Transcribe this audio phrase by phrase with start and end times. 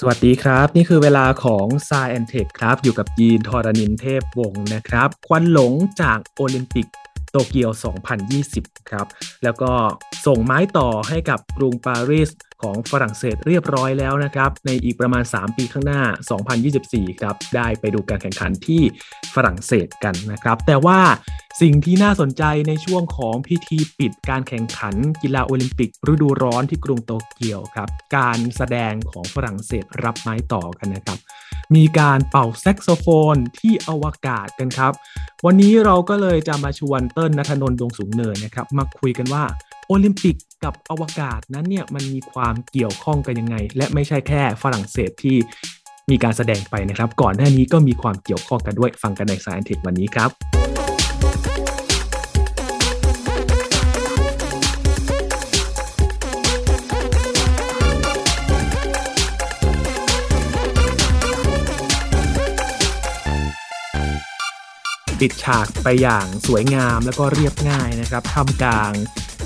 [0.00, 5.72] สวัสดีครับ นี่คือเวลาของ s ายแอนเทคครับ อยู่กับยีนทอรานินเทพวงศ์นะครับ ควันหลง
[6.02, 6.86] จากโอลิมปิก
[7.30, 7.70] โตเกียว
[8.30, 9.06] 2020 ครับ
[9.42, 9.70] แล้วก็
[10.26, 12.30] ส่งไม้ต่อให้กับกรุงปารีส
[12.62, 16.02] ของฝรั่งเศสเรียบร้อยแล้วนะครับในอีกประมาณ 3 ปีข้างหน้า
[16.60, 18.82] 2024 ครับได้ไปดูการแข่งขันที่
[19.34, 21.00] ฝรั่งเศสกันนะครับ แต่ว่า
[21.62, 31.18] สิ่งที่น่าสนใจในช่วงของพิธีปิดการแข่งขันกีฬาโอลิมปิก ฤดูร้อนที่กรุงโตเกียวครับการแสดงของฝรั่งเศสรับไม้ต่อกันนะครับ
[31.76, 34.92] มีการเป่าแซกโซโฟนที่อวกาศกันครับ
[35.44, 39.44] วันนี้เราก็เลยจะมาชวนเติ้ลนัทนนท์ดวงสูงเนินนะครับมาคุยกันว่า
[39.90, 45.36] โอลิมปิกกับอวกาศนั้นเนี่ยมันมีความเกี่ยวข้องกันยังไง และไม่ใช่แค่ฝรั่งเศสที่
[46.10, 50.30] มีการแสดงไปนะครับ ก่อนหน้านี้ก็มีความเกี่ยวข้องกันด้วยฟังกันใน Sci & Tech วันนี้ครับ
[65.20, 68.92] ปิดฉากไปอย่างสวยงามแล้วก็เรียบง่ายนะครับทำกลาง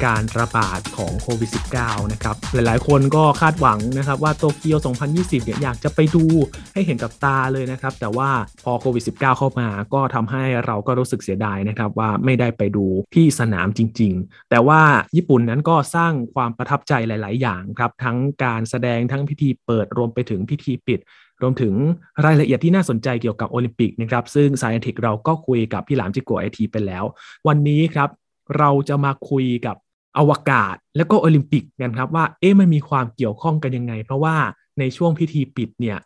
[0.04, 4.78] การระบาดของโควิด -19 นะครับ หลายๆ คนก็คาดหวังนะครับว่าโตเกียว
[5.12, 6.24] 2020 เนี่ยอยากจะไปดู
[6.74, 8.30] ให้เห็นกับตาเลยนะครับ แต่ว่า
[8.64, 14.80] พอโควิด -19 เข้ามาก็ทำให้เราก็รู้สึกเสียดายนะครับว่าไม่ได้ไปดูที่สนามจริง ๆ แต่ว่า
[15.16, 21.00] ญี่ปุ่นนั้นก็สร้างความประทับใจหลาย ๆ อย่างครับ ทั้งการแสดงทั้งพิธีเปิดรวมไปถึงพิธีปิด
[21.42, 21.74] รวมถึง
[22.24, 27.04] รายละเอียดที่น่าสนใจเกี่ยวกับโอลิมปิกนะครับ ซึ่งสายแอนทิกเราก็คุยกับพี่หลามจิโกไอทีไปแล้ว
[27.48, 28.08] วันนี้ครับ
[28.58, 29.76] เราจะมาคุยกับ
[30.18, 34.36] อวกาศ และก็โอลิมปิกกันครับว่าเอ๊ะมันมีความเกี่ยวข้องกันยังไง เพราะว่า
[34.78, 35.98] ในช่วงพิธีปิดเนี่ย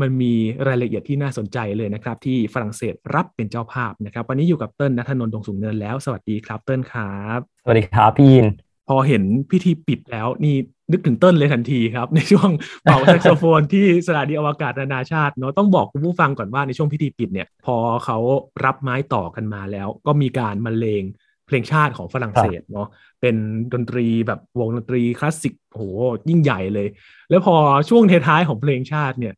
[0.00, 0.34] มันมี
[0.66, 8.46] รายละเอียดที่น่าสนใจเลยนะครับ ที่ฝรั่งเศสรับเป็นเจ้าภาพนะครับ วันนี้อยู่กับเติ้ลนัทนนท์ดงสูงเนินแล้ว สวัสดีครับเติ้ลครับ สวัสดีครับพี่ยิน
[8.88, 10.56] พอเห็นพิธีปิดแล้วนี่
[10.92, 12.50] นึกถึงเติ้ลเลยทันทีครับ ในช่วง
[12.82, 18.18] เป่าแซกโซโฟนที่สถานีอวกาศนานาชาติเนาะต้องบอกคุณผู้ฟังก่อนว่าในช่วงพิธีปิดเนี่ย พอเขา
[18.64, 21.02] รับไม้ต่อกันมาแล้ว ก็มีการบรรเลง
[21.48, 22.88] เพลงชาติของฝรั่งเศสเนาะ
[23.20, 23.36] เป็น
[23.72, 25.82] ดนตรีแบบวงดนตรีคลาสสิกโห
[26.28, 26.88] ยิ่งใหญ่เลย
[27.30, 27.56] แล้วพอ
[27.88, 29.34] ช่วงท้ายของเพลงชาติเนี่ย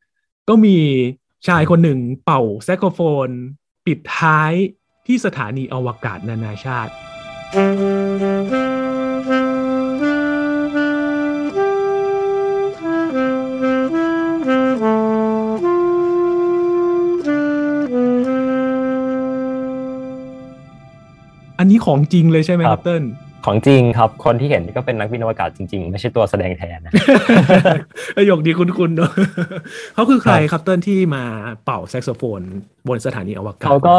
[0.48, 0.78] ก็มี
[1.48, 3.28] ชายคนหนึ่งเป่าแซกโซโฟน
[3.86, 4.52] ปิดท้าย
[5.06, 6.92] ที่สถานีอวกาศนานาชาติ
[7.54, 7.64] อั
[8.68, 8.69] น
[21.80, 23.04] นี้ของจริงเลยใช่ไหมครับเติ้ล
[23.46, 26.92] ของจริงครับ คนที่เห็นก็เป็นนักบินอวกาศจริง ๆ ไม่ใช่ตัวแสดงแทนนะ
[28.16, 29.10] ประโยคดีคุณๆเนาะ
[29.94, 31.24] เขาคือใครครับเติ้ลที่มา
[31.64, 32.40] เป่าแซกโซโฟน
[32.88, 33.98] บนสถานีอวกาศเขาก็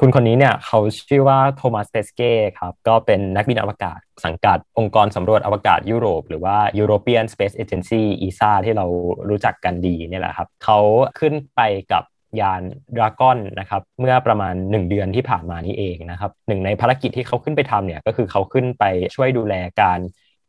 [0.00, 8.86] คุณคนนี้เนี่ยเขาชื่อว่าโทมัสเปสเก้ครับ ก็เป็นนักบินอวกาศ สังกัดองค์กรสำรวจอวกาศยุโรป หรือว่า European Space Agency ESA ที่เรา
[9.28, 10.78] รู้จักกันดีนี่แหละครับ เขา
[11.18, 11.60] ขึ้นไป
[11.92, 12.02] กับ
[12.40, 12.62] ยาน
[12.96, 18.84] ดราก้อนนะครับเมื่อประมาณ 1 เดือนที่ผ่านมานี้เองนะครับหนึ่งในภารกิจที่เขาขึ้นไปทำเนี่ยก็คือเขาขึ้นไป
[19.14, 20.00] ช่วยดูแลการ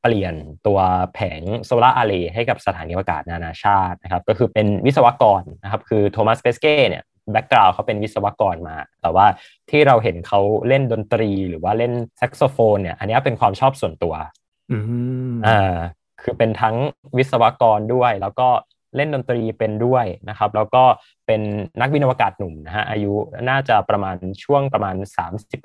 [0.01, 0.35] เปลี่ยน
[0.67, 0.79] ตัว
[1.13, 9.25] แผงโซลาร์อาร์เรย์ให้กับสถานีอวกาศนานาชาตินะครับก็คือเป็นวิศวกรนะครับคือโทมัสเปสเก้เนี่ยbackground เขาเป็นวิศวกรมา แต่ว่า
[9.69, 14.13] ที่เราเห็นเขาเล่นดนตรีหรือว่าเล่นแซกโซโฟนเนี่ยอันนี้เป็นความชอบส่วนตัว
[15.47, 15.75] อ่า
[16.23, 16.75] คือเป็นทั้ง
[17.17, 18.47] วิศวกรด้วย แล้วก็
[18.95, 20.83] เล่นดนตรีเป็นด้วยนะครับ แล้วก็
[21.27, 21.41] เป็น
[21.79, 23.13] นักบินอวกาศหนุ่มนะฮะอายุ
[23.49, 24.95] น่าจะประมาณช่วงประมาณ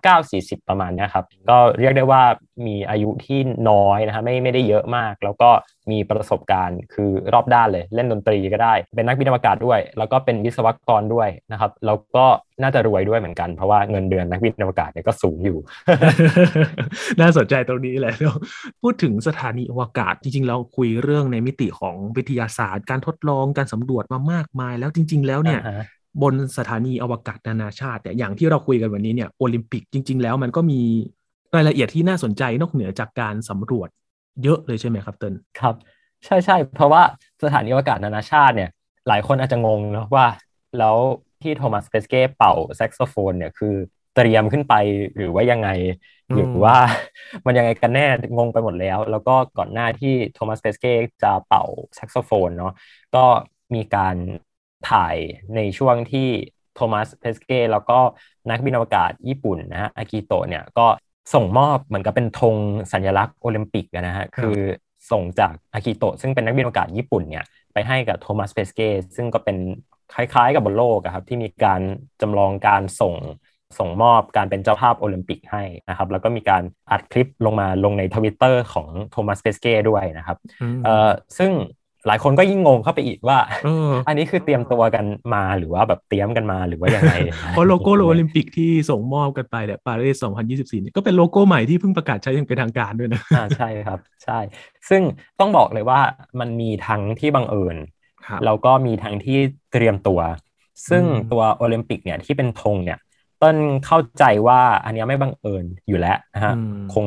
[0.00, 2.22] 39-40 ประมาณนี้ครับก็เรียกได้ว่า
[2.66, 3.38] มีอายุที่
[3.70, 5.50] น้อยนะฮะไม่ไม่ได้เยอะมาก แล้วก็
[5.90, 12.26] มีประสบการณ์คือรอบด้านเลย เล่นดนตรีก็ได้ เป็นนักบินอวกาศด้วย แล้วก็เป็นวิศวกรด้วยนะครับแล้วก็
[12.62, 15.58] น่าจะรวยด้วยเหมือนกันเพราะว่าเงินเดือนนักบินอวกาศเนี่ยก็สูงอยู่
[17.20, 18.14] น่าสนใจตรงนี้แหละ
[18.82, 25.62] พูดถึงสถานีอวกาศจริงๆ เราคุยเรื่องในมิติของวิทยาศาสตร์ การทดลองการสำรวจมามากมาย แล้วจริง ๆ แล้วเนี่ย
[26.22, 30.80] บนสถานีอวกาศนานาชาติเนี่ยอย่างที่เราคุยกันวันนี้เนี่ยโอลิมปิกจริง ๆ แล้วมันก็มี
[31.54, 33.88] รายละเอียดที่น่าสนใจนอกเหนือจากการสำรวจ
[34.42, 35.74] เยอะเลยใช่ไหมครับเติ้ลครับ
[36.24, 37.02] ใช่ใช่เพราะว่า
[37.44, 38.70] สถานีอวกาศนานาชาติเนี่ย
[39.08, 40.26] หลายคนอาจจะงงนะว่า
[40.78, 40.96] แล้ว
[41.42, 43.74] ที่โทมัสเปสเก้เป่าแซกโซโฟนเนี่ยคือ
[44.16, 44.74] เตรียมขึ้นไป
[45.16, 45.68] หรือว่ายังไง
[46.34, 46.76] หรือว่า
[47.46, 48.06] มันยังไงกันแน่
[48.38, 50.92] งงไปหมดแล้ว แล้วก็ก่อนหน้าที่โทมัสเปสเก้
[51.22, 51.64] จะเป่า
[51.94, 52.72] แซกโซโฟนเนาะ
[53.14, 53.24] ก็
[53.74, 54.16] มีการ
[54.90, 55.16] ถ่าย
[55.54, 56.28] ในช่วงที่
[56.74, 57.98] โทมัสเพสเก้แล้วก็
[58.50, 60.86] นักบินอวกาศญี่ปุ่นนะฮะอากิโตะเนี่ยก็
[61.34, 62.56] ส่งมอบเหมือนกับเป็นธง
[62.92, 64.58] สัญลักษณ์โอลิมปิกนะฮะคือ
[65.10, 69.56] ส่งจากอากิโตะซึ่งเป็นนักบินอวกาศญี่ปุ่นเนี่ยไปให้กับโทมัสเพสเก้ซึ่งก็เป็น
[70.14, 71.80] คล้ายๆกับบนโลกครับที่มีการ
[72.20, 73.14] จำลองการส่ง
[73.78, 80.38] ส่งมอบการเป็นเจ้าภาพโอลิมปิกให้นะครับ แล้วก็มีการอัดคลิปลงมาลงในทวิตเตอร์ของโทมัสเพสเก้ด้วยนะครับ
[80.84, 81.52] เอ่อซึ่ง
[82.06, 85.04] หลายคนก็ยิ่งงงเข้าไปอีกว่าเอออันนี้คือเตรียมตัวกัน
[85.34, 87.14] มาหรือว่าแบบเตรียมกันมาหรือว่ายังไง
[87.50, 94.38] เพราะโลโก้โอลิมปิกที่ส่งมอบกันไปเนี่ยปารีส 2024เนี่ยก็เป็นโลโก้ใหม่ที่เพิ่งประกาศใช้อย่างเป็นทางการด้วยนะอ่าใช่ครับ ใช่
[94.88, 95.02] ซึ่ง
[95.40, 96.00] ต้องบอกเลยว่า
[96.40, 97.76] มันมีทั้งที่บังเอิญ
[98.26, 99.38] ครับแล้วก็มีทั้งที่
[99.72, 100.20] เตรียมตัว
[100.88, 102.98] ซึ่งอืมตัวโอลิมปิกเนี่ยที่เป็นธงเนี่ย
[103.42, 103.56] ต้น
[103.86, 107.04] เข้าใจว่าอันเนี้ยไม่บังเอิญอยู่แล้วนะฮะอืมคง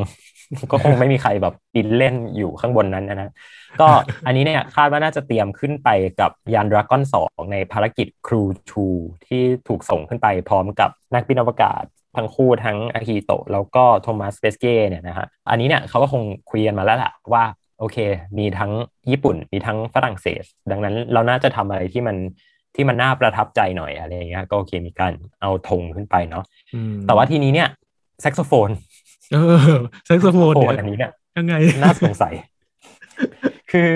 [0.71, 3.31] ก็คงไม่มีใครแบบบินเล่นอยู่ข้างบนนั้นนะนะ
[3.81, 3.87] ก็
[4.25, 5.89] อันนี้เนี่ยคาดว่าน่าจะเตรียมขึ้นไป
[6.19, 8.87] กับยานดราก้อน2ในภารกิจครูทู
[9.27, 11.83] ที่ถูกส่งขึ้นไปพร้อมกับนักบินอวกาศ
[12.17, 17.43] ทั้งคู่ทั้งอากิโตะแล้วก็โทมัสเปสเก้เนี่ยนะฮะอันนี้เนี่ยเขาก็คงคุยกันมาแล้วแหละว่า
[17.79, 17.97] โอเค
[18.37, 18.71] มีทั้ง
[19.11, 22.17] ญี่ปุ่น มีทั้งฝรั่งเศส ดังนั้นเราน่าจะทำอะไรที่มัน
[22.75, 26.43] ที่มันน่าประทับใจหน่อยอะไรอย่างเงี้ย ก็โอเค มีการเอาธงขึ้นไปเนาะ
[26.75, 27.69] อืมแต่ว่าทีนี้เนี่ย
[28.21, 28.69] แซกโซโฟน
[29.33, 29.37] เอ
[29.75, 31.53] อแซกโซโฟนโฟเนี่ยนอันนี้เนี่ยยังไง
[31.83, 32.33] น่าสงสัย
[33.71, 33.89] คือ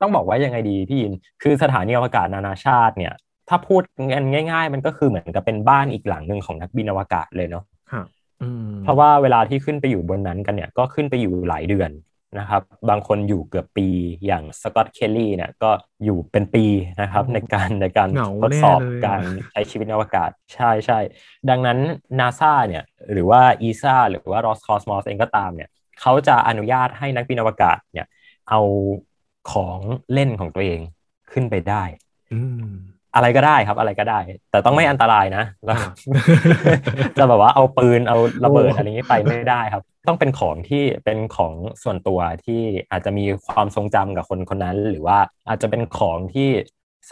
[0.00, 1.12] ต้องบอกว่ายังไงดีพี่ยิน
[1.42, 3.12] คือสถานีอวกาศนานาชาติเนี่ย
[3.48, 3.82] ถ้าพูด
[4.14, 8.06] กันง่าย ๆ มันก็คือเหมือนกับเป็นบ้านอีกหลังหนึ่งของนักบินอวกาศเลยเนาะครับ
[8.42, 11.90] อืมเพราะว่าเวลาที่ขึ้นไปอยู่บนนั้นกันเนี่ย ก็ขึ้นไปอยู่หลายเดือน
[12.38, 13.88] นะครับบางคนอยู่เกือบปี
[14.26, 15.70] อย่างสกอตเคลลี่เนี่ยก็
[16.04, 16.64] อยู่เป็นปี
[17.00, 20.98] นะครับในการในการเหงาทดสอบแน่เลยอะการใช้ชีวิตในอวกาศใช่ใช่
[21.48, 21.78] ดังนั้น
[22.18, 22.82] นาซาเนี่ย
[23.12, 25.68] หรือว่าอีซาหรือว่ารอสคอสมอสเองก็ตามเนี่ย
[26.00, 28.06] เขาจะอนุญาตให้นักบินอวกาศเนี่ย
[28.50, 28.60] เอา
[29.52, 29.78] ของ
[30.12, 30.80] เล่นของตัวเอง
[31.32, 31.82] ขึ้นไปได้
[33.12, 34.18] อืมอะไรก็ได้ครับอะไรก็ได้
[34.50, 35.92] แต่ต้องไม่อันตรายนะแล้วครับ
[37.18, 42.60] จะแบบว่าเอาปืนเอาระเบิดโอ้อะไรอย่างนี้ไปไม่ได้ครับ ต้องเป็นของที่เป็นของส่วนตัวที่
[42.90, 45.18] อาจจะมีความทรงจำกับคนคนนั้น หรือว่า
[45.48, 46.48] อาจจะเป็นของที่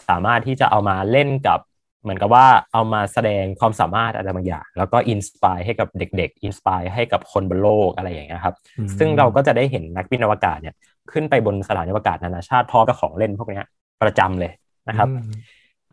[0.09, 1.59] สามารถที่จะเอามาเล่นกับ
[2.03, 10.75] เหมือนกับว่าเอามาแสดงความสามารถอะไรบางอย่าง แล้วก็ inspire ให้กับเด็กๆ inspire ให้กับคนบนโลกอะไรอย่างเงี้ยครับอืมซึ่งเราก็จะได้เห็นนักบินอวกาศเนี่ย
[11.11, 13.65] ขึ้นไปบนสถานีอวกาศนานาชาติพร้อมกับของเล่นพวกเนี้ย
[14.01, 14.51] ประจำเลย
[14.89, 15.31] นะครับอืม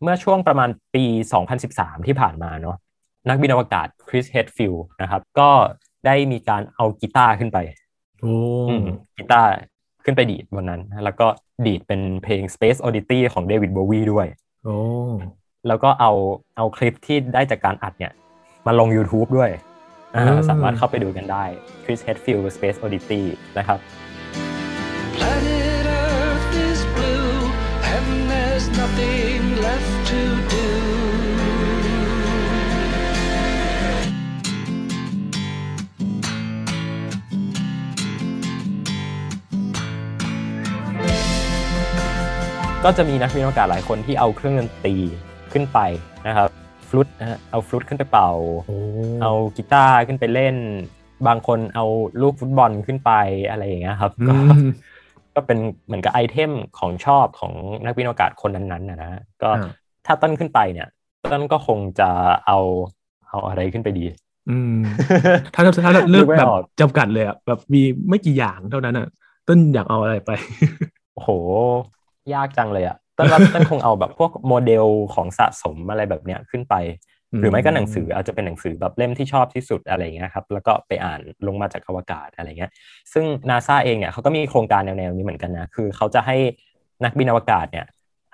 [0.02, 1.04] เมื่อช่วงประมาณปี
[1.56, 2.76] 2013 ที่ผ่านมาเนาะ
[3.28, 5.50] นักบินอวกาศคริสแฮดฟิลด์นะครับ ก็
[6.06, 7.58] ได้มีการเอากีตาร์ขึ้นไป
[8.20, 8.34] โอ้
[8.68, 8.86] อืม
[9.16, 9.50] กีตาร์
[10.04, 11.26] ขึ้นไปดีดบนนั้น แล้วก็
[11.66, 14.26] ดีดเป็นเพลง Space Oddity ของเดวิดโบวีด้วย
[14.64, 14.76] โอ้
[15.68, 16.12] แล้วก็เอา
[16.56, 18.12] เอาคลิปที่ได้จากการอัดเนี่ย
[18.66, 19.50] มาลง YouTube ด้วย
[20.14, 21.44] อ่าอืมสามารถเข้าไปดูกันได้
[21.84, 23.22] Chris Hadfield Space Oddity
[23.58, 23.78] นะครับ
[25.16, 25.57] Planet
[42.84, 44.94] ก็จะมีนักบินอวกาศหลายคนที่เอาเครื่องดนตรี
[45.52, 45.78] ขึ้นไป
[46.26, 46.48] นะครับ
[46.88, 48.30] ฟลุตนะฮะเอาฟลุตขึ้นไปเป่า
[48.66, 48.76] โอ้
[49.20, 50.56] เอากีตาร์ขึ้นไปเล่น
[51.26, 51.84] บางคนเอา
[52.22, 53.12] ลูกฟุตบอลขึ้นไป
[53.50, 54.88] อะไรอย่างเงี้ยครับอืก็ม
[55.34, 57.52] ก็เป็นเหมือนกับไอเทมของชอบของ
[57.84, 60.88] นักบินอวกาศคนนั้นๆนะนะก็อ่าถ้าต้นขึ้นไปเนี่ย
[61.32, 62.10] ต้นก็คงจะ
[62.46, 62.58] เอา
[63.28, 64.04] เอาอะไรขึ้นไปดี
[64.48, 64.74] อืม
[65.54, 67.78] ถ้าถ้าถ้าเลือกนึกไม่แบบออกจำกัดเลยอะแบบมี
[68.10, 69.06] ไม่กี่อย่างเท่านั้นอะ
[69.46, 70.30] ต้นอยากเอาอะไรไป
[71.14, 71.30] โอ้โห
[72.34, 76.74] ยากจังเลยอะต้นว่าต้นคงเอาแบบพวกโมเดลของสะสมอะไรแบบเนี้ยขึ้นไป
[77.40, 82.70] หรือไม่ก็หนังสืออาจจะเป็นหนังสือแบบเล่มที่ชอบที่สุดอะไรอย่างเงี้ยครับแล้วก็ไปอ่านลงมาจากอวกาศอะไรเงี้ย
[83.12, 86.36] ซึ่งนาซาเองเนี่ยเขาก็มีโครงการแนวๆนี้เหมือนกันนะคือเขาจะให้
[87.04, 87.86] นักบินอวกาศเนี่ย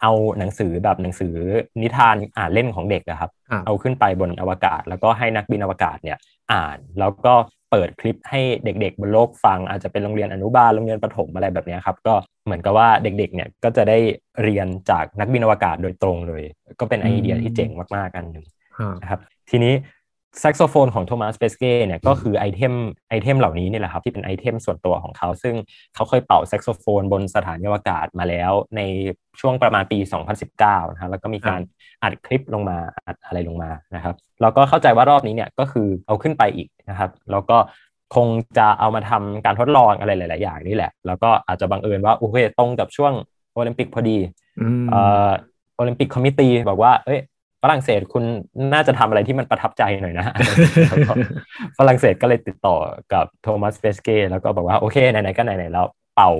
[0.02, 1.34] เอาหนังสือแบบหนังสือ
[1.82, 6.18] นิทานอ่านเล่นของเด็กนะครับครับเอาขึ้นไปบนอวกาศ แล้วก็ให้นักบินอวกาศเนี่ย
[6.52, 7.34] อ่านแล้วก็
[7.70, 13.98] เปิดคลิปให้เด็กๆบนโลกฟัง อาจจะเป็นโรงเรียนอนุบาลโรงเรียนประถมอะไรแบบเนี้ยครับ ก็ เหมือนกับว่าเด็กๆเนี่ยก็จะได้
[14.42, 16.42] เรียนจากนักบินอวกาศโดยตรงเลย
[16.80, 18.46] ก็เป็นไอเดียที่เจ๋งมากๆกันหนึ่ง
[18.78, 19.20] อ่านะครับ
[19.50, 19.74] ทีนี้
[20.40, 22.74] แซกโซโฟนของโทมัสเปสเก้เนี่ยก็คือไอเทม
[23.08, 25.54] ไอเทมเหล่านี้นี่แหละครับที่เป็นไอเทมส่วนตัวของเขา ซึ่ง
[25.94, 28.80] เขาเคยเป่าแซกโซโฟนบนสถานีอวกาศมาแล้วใน
[29.40, 29.98] ช่วงประมาณปี
[30.46, 31.60] 2019นะฮะแล้วก็มีการ
[32.02, 37.56] อัดคลิปลงมาอัดอะไรลงมานะครับแล้วก็เข้าใจว่ารอบนี้เนี่ยก็คือเอาขึ้นไปอีกนะครับ แล้วก็
[38.14, 43.12] คงจะเอามาทำการทดลองอะไรหลาย ๆ อย่างนี่แหละ แล้วก็อาจจะบังเอิญว่าโอเคตรงกับช่วง
[43.54, 44.18] โอลิมปิกพอดี
[44.60, 45.30] อืมเอ่อ
[45.76, 47.20] Olympic Committee บอกว่า เอ้ย
[47.62, 48.24] ฝรั่งเศสคุณ
[48.74, 50.26] น่าจะทำอะไรที่มันประทับใจหน่อยนะ
[50.90, 51.12] แล้วก็
[51.78, 52.76] ฝรั่งเศสก็เลยติดต่อ
[53.12, 56.30] กับโทมัสเปสเก้แล้วก็บอกว่าโอเคไหน ๆ ก็ไหน ๆ แล้วเป่า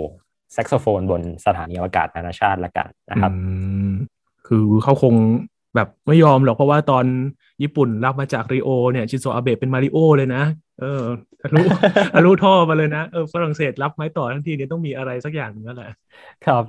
[0.53, 3.39] แซกโซโฟนบนสถานีอวกาศนานาชาติละกันนะครับอื
[3.89, 3.91] ม
[4.47, 5.15] คือเขาคง
[5.75, 7.05] แบบไม่ยอมหรอกเพราะว่าตอน
[7.63, 10.43] ญี่ปุ่นรับมาจากริโอเนี่ยชินโซอาเบะเป็นมาริโอเลยนะ
[10.77, 10.87] เออ
[11.43, 11.61] ทะลุ
[12.15, 15.89] ทะลุท่อมาเลยนะเออฝรั่งเศสรับไม้ต่อทั้งทีเนี่ยต้องมีอะไรสักอย่างหนึงแล้วแหละ
[16.45, 16.65] ครับ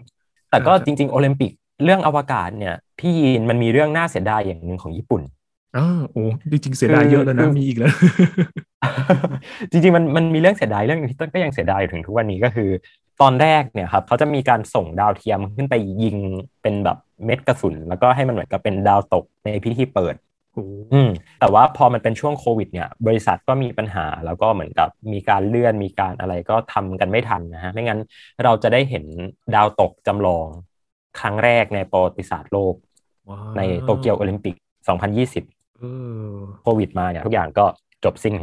[0.50, 1.52] แต่ก็อ่าจริง ๆ โอลิมปิก
[1.84, 5.22] เรื่องอวกาศเนี่ย พี่ยีนมันมีเรื่องน่าเสียดายอย่างหนึ่งของญี่ปุ่น
[5.76, 5.82] อ๋อ
[6.12, 6.20] โอ้
[6.52, 7.92] จริงๆเสียดายเยอะแล้วนะคือมีอีกแล้ว
[9.72, 12.70] จริงๆมันมันมีเรื่องเสียดายเรื่องหนึ่งที่ต้นก็ยังเสียดายอยู่ถึงทุกวันนี้ก็คือ
[13.22, 16.18] ตอนแรกเนี่ยครับเขาจะมีการส่งดาวเทียมขึ้นไปยิง
[16.62, 21.10] เป็นแบบเม็ดกระสุน แล้วก็ให้มันเหมือนกับเป็นดาวตกในพิธีเปิดโอ้อืม
[21.40, 28.00] แต่ว่าพอมันเป็นช่วงโควิดเนี่ย บริษัทก็มีปัญหาแล้วก็เหมือนกับมีการเลื่อนมีการอะไรก็ทำกันไม่ทันนะฮะไม่งั้น
[28.44, 29.06] เราจะได้เห็น
[29.56, 30.48] ดาวตกจำลอง
[31.20, 32.76] ครั้งแรกในประวัติศาสตร์โลก
[33.30, 34.56] ว้าวในโตเกียวโอลิมปิก
[35.22, 35.84] 2020เอ
[36.28, 36.34] อ
[36.64, 37.66] โควิดมาเนี่ยทุกอย่างก็
[38.04, 38.34] จบสิ้น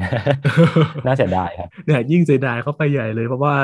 [1.07, 3.55] น่าเสียดายครับเนี่ยยิ่งเสียดายเข้าไปใหญ่เลยเพราะว่า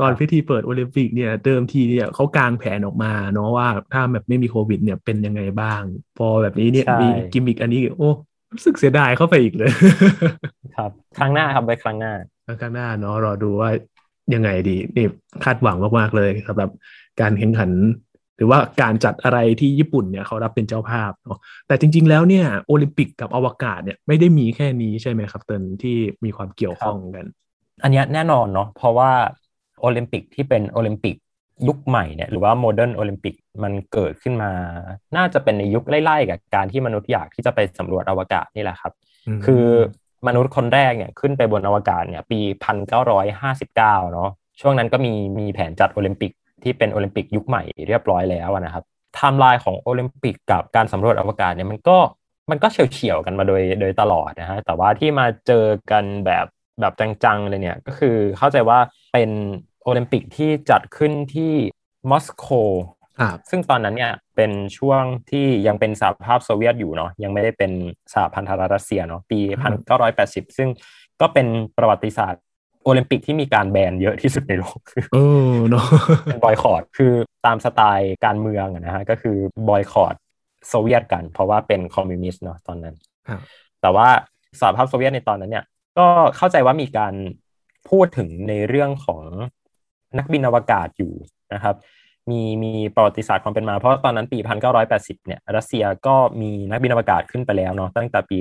[0.00, 5.82] ตอนครับพิธีเปิดโอลิมปิกเนี่ยเดิมทีเนี่ยเขากางแผนออกมาเนาะว่าถ้าแบบไม่มีโควิด เนี่ยเป็นยังไงบ้าง
[6.18, 8.10] พอแบบนี้เนี่ยใช่มีกิมมิกอันนี้โอ้
[8.52, 9.70] รู้สึกเสียดายเข้าไปอีกเลย
[10.76, 12.12] ครับ ครั้งหน้าครับไว้ครั้งหน้า
[12.46, 13.70] ข้างหน้าเนาะรอดูว่า
[14.34, 15.06] ยังไงดีนี่
[15.44, 16.70] คาดหวังมากๆเลยสำหรับ
[17.20, 17.70] การแข่งขัน
[18.36, 27.24] หรือว่าการจัดอะไรที่ญี่ปุ่นเนี่ยเขารับเป็นเจ้าภาพเนาะแต่จริง ๆ แล้วเนี่ยโอลิมปิกกับอวกาศเนี่ยไม่ได้มีแค่นี้ใช่ไหมครับเตินที่มีความเกี่ยวข้องกัน
[27.82, 29.10] อันเนี้ยแน่นอนเนาะเพราะว่า
[29.84, 31.16] โอลิมปิกที่เป็นโอลิมปิก
[31.68, 34.50] ยุคใหม่เนี่ยหรือว่า Modern Olympic มันเกิดขึ้นมา
[35.16, 38.92] น่าจะเป็นในยุคไล่ๆกับการที่มนุษย์อยากที่จะไปสำรวจอวกาศนี่แหละครับ อื
[39.36, 39.64] มคือ
[40.26, 51.98] มนุษย์คนแรกเนี่ยขึ้นไปบนอวกาศเนี่ยปีพันเก้าร้อยห้าสิบเก้าเนาะช่วงนั้นก็มีมีแผนจัดโอลิมปิกที่เป็นโอลิมปิกยุคใหม่เรียบร้อยแล้วอะนะครับไทม์ไลน์ของโอลิมปิกกับการสำรวจอวกาศเนี่ยมันก็
[52.50, 56.46] มันก็เฉียวๆกันมาโดยโดยตลอดนะฮะแต่ว่าที่มาเจอกันแบบ
[56.80, 56.92] แบบ
[57.24, 58.78] จังๆเลยเนี่ยก็คือเข้าใจว่า
[59.12, 59.30] เป็น
[59.84, 61.52] โอลิมปิกที่จัดขึ้นที่
[62.10, 62.46] มอสโก
[63.20, 67.72] ครับซึ่งตอนนั้นเนี่ยเป็นช่วงที่ยังเป็นสหภาพโซเวียตอยู่เนาะยังไม่ได้เป็น
[68.12, 69.38] สหพันธรัฐรัสเซียเนาะปี
[69.98, 70.68] 1980 ซึ่ง
[71.20, 72.42] ก็เป็นประวัติศาสตร์
[72.84, 75.18] โอลิมปิกที่มีการแบนเยอะที่สุดในโลกคือเอ
[75.52, 75.86] อเนาะ
[76.24, 77.12] เป็นบอยคอรดคือ
[77.46, 79.36] ตามสไตล์การเมืองอะนะฮะก็คือ
[79.68, 80.14] บอยคอรด
[80.68, 82.94] โซเวียตกัน เพราะว่าเป็นคอมมิวนิสต์เนาะตอนนั้น
[83.28, 83.40] ครับ
[83.82, 84.08] แต่ว่า
[84.60, 85.64] สหภาพโซเวียตในตอนนั้นเนี่ย
[85.98, 87.14] ก็เข้าใจว่ามีการ
[87.90, 89.24] พูดถึงในเรื่องของ
[90.18, 91.12] นักบินอวกาศอยู่
[91.54, 91.76] นะครับ
[92.30, 94.38] มีมีประวัติศาสตร์ความเป็นมา เพราะตอนนั้นปี
[94.82, 98.38] 1980 เนี่ยรัสเซียก็มีนักบินอวกาศขึ้นไปแล้วเนาะตั้งแต่ปี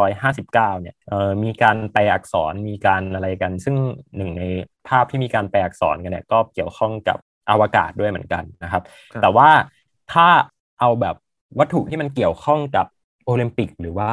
[0.00, 3.76] 1959 เนี่ยเอ่อมีการแปลอักษรมีการอะไรกัน ซึ่ง
[4.16, 4.42] หนึ่งใน
[4.88, 7.18] ภาพที่มีการแปลอักษรกันเนี่ยก็เกี่ยวข้องกับ
[7.50, 9.48] อวกาศด้วยเหมือนกันนะครับครับแต่ว่า
[10.12, 10.26] ถ้า
[10.80, 11.16] เอาแบบ
[11.58, 12.86] วัตถุที่มันเกี่ยวข้องกับ
[13.24, 14.10] โอลิมปิก หรือว่า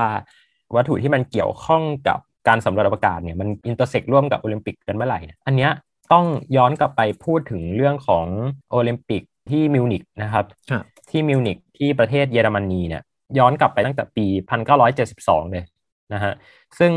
[0.76, 5.72] วัตถุที่มันเกี่ยวข้องกับการสำรวจอวกาศเนี่ยมัน intersect ร่วมกับโอลิมปิกกันเมื่อไหร่เนี่ยอันเนี้ย
[6.14, 6.26] ต้อง
[6.58, 8.26] ย้อนกลับไปพูดถึงเรื่องของ
[8.72, 13.04] โอลิมปิกที่มิวนิกนะครับครับ ที่มิวนิกที่ประเทศเยอรมนีเนี่ย
[13.40, 14.26] ย้อนกลับไปตั้งแต่ปี
[14.90, 15.66] 1972 เลย
[16.14, 16.34] นะฮะ
[16.80, 16.94] ซึ่ง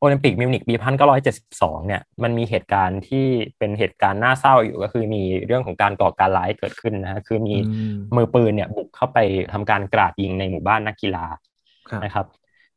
[0.00, 0.74] โอลิมปิกมิวนิกปี
[1.30, 3.26] 1972 เนี่ยมันมีเหตุการณ์ที่
[3.58, 9.18] เป็นเหตุการณ์น่าเศร้าอยู่ก็คือมีเรื่องของการก่อการร้ายเกิดขึ้นนะฮะคือมีอืมมือปืนเนี่ยบุกเข้าไป
[9.52, 11.24] ทำการกราดยิงในหมู่บ้านนักกีฬา
[11.90, 12.26] ครับนะครับ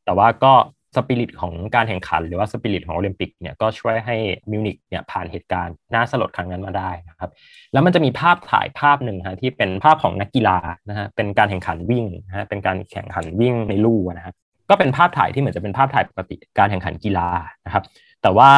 [0.05, 0.53] แต่ว่าก็
[0.95, 4.15] สปิริตของการแข่งขัน หรือว่าสปิริตของโอลิมปิกเนี่ยก็ช่วยให้
[4.51, 7.29] มิวนิกเนี่ยผ่านเหตุการณ์น่าสลดครั้งนั้นมาได้นะครับ
[7.73, 10.57] แล้วมันจะมีภาพถ่ายภาพหนึ่งฮะที่เป็นภาพของนักกีฬา
[10.89, 14.35] นะฮะเป็นการแข่งขันวิ่งนะฮะเป็นการแข่งขันวิ่งในลู่นะครับ
[14.69, 17.29] ก็เป็นภาพถ่ายที่เหมือนจะเป็นภาพถ่ายปกติการแข่งขันกีฬา
[17.65, 17.83] นะครับ
[18.21, 18.51] แต่ว่า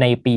[0.00, 0.36] ในปี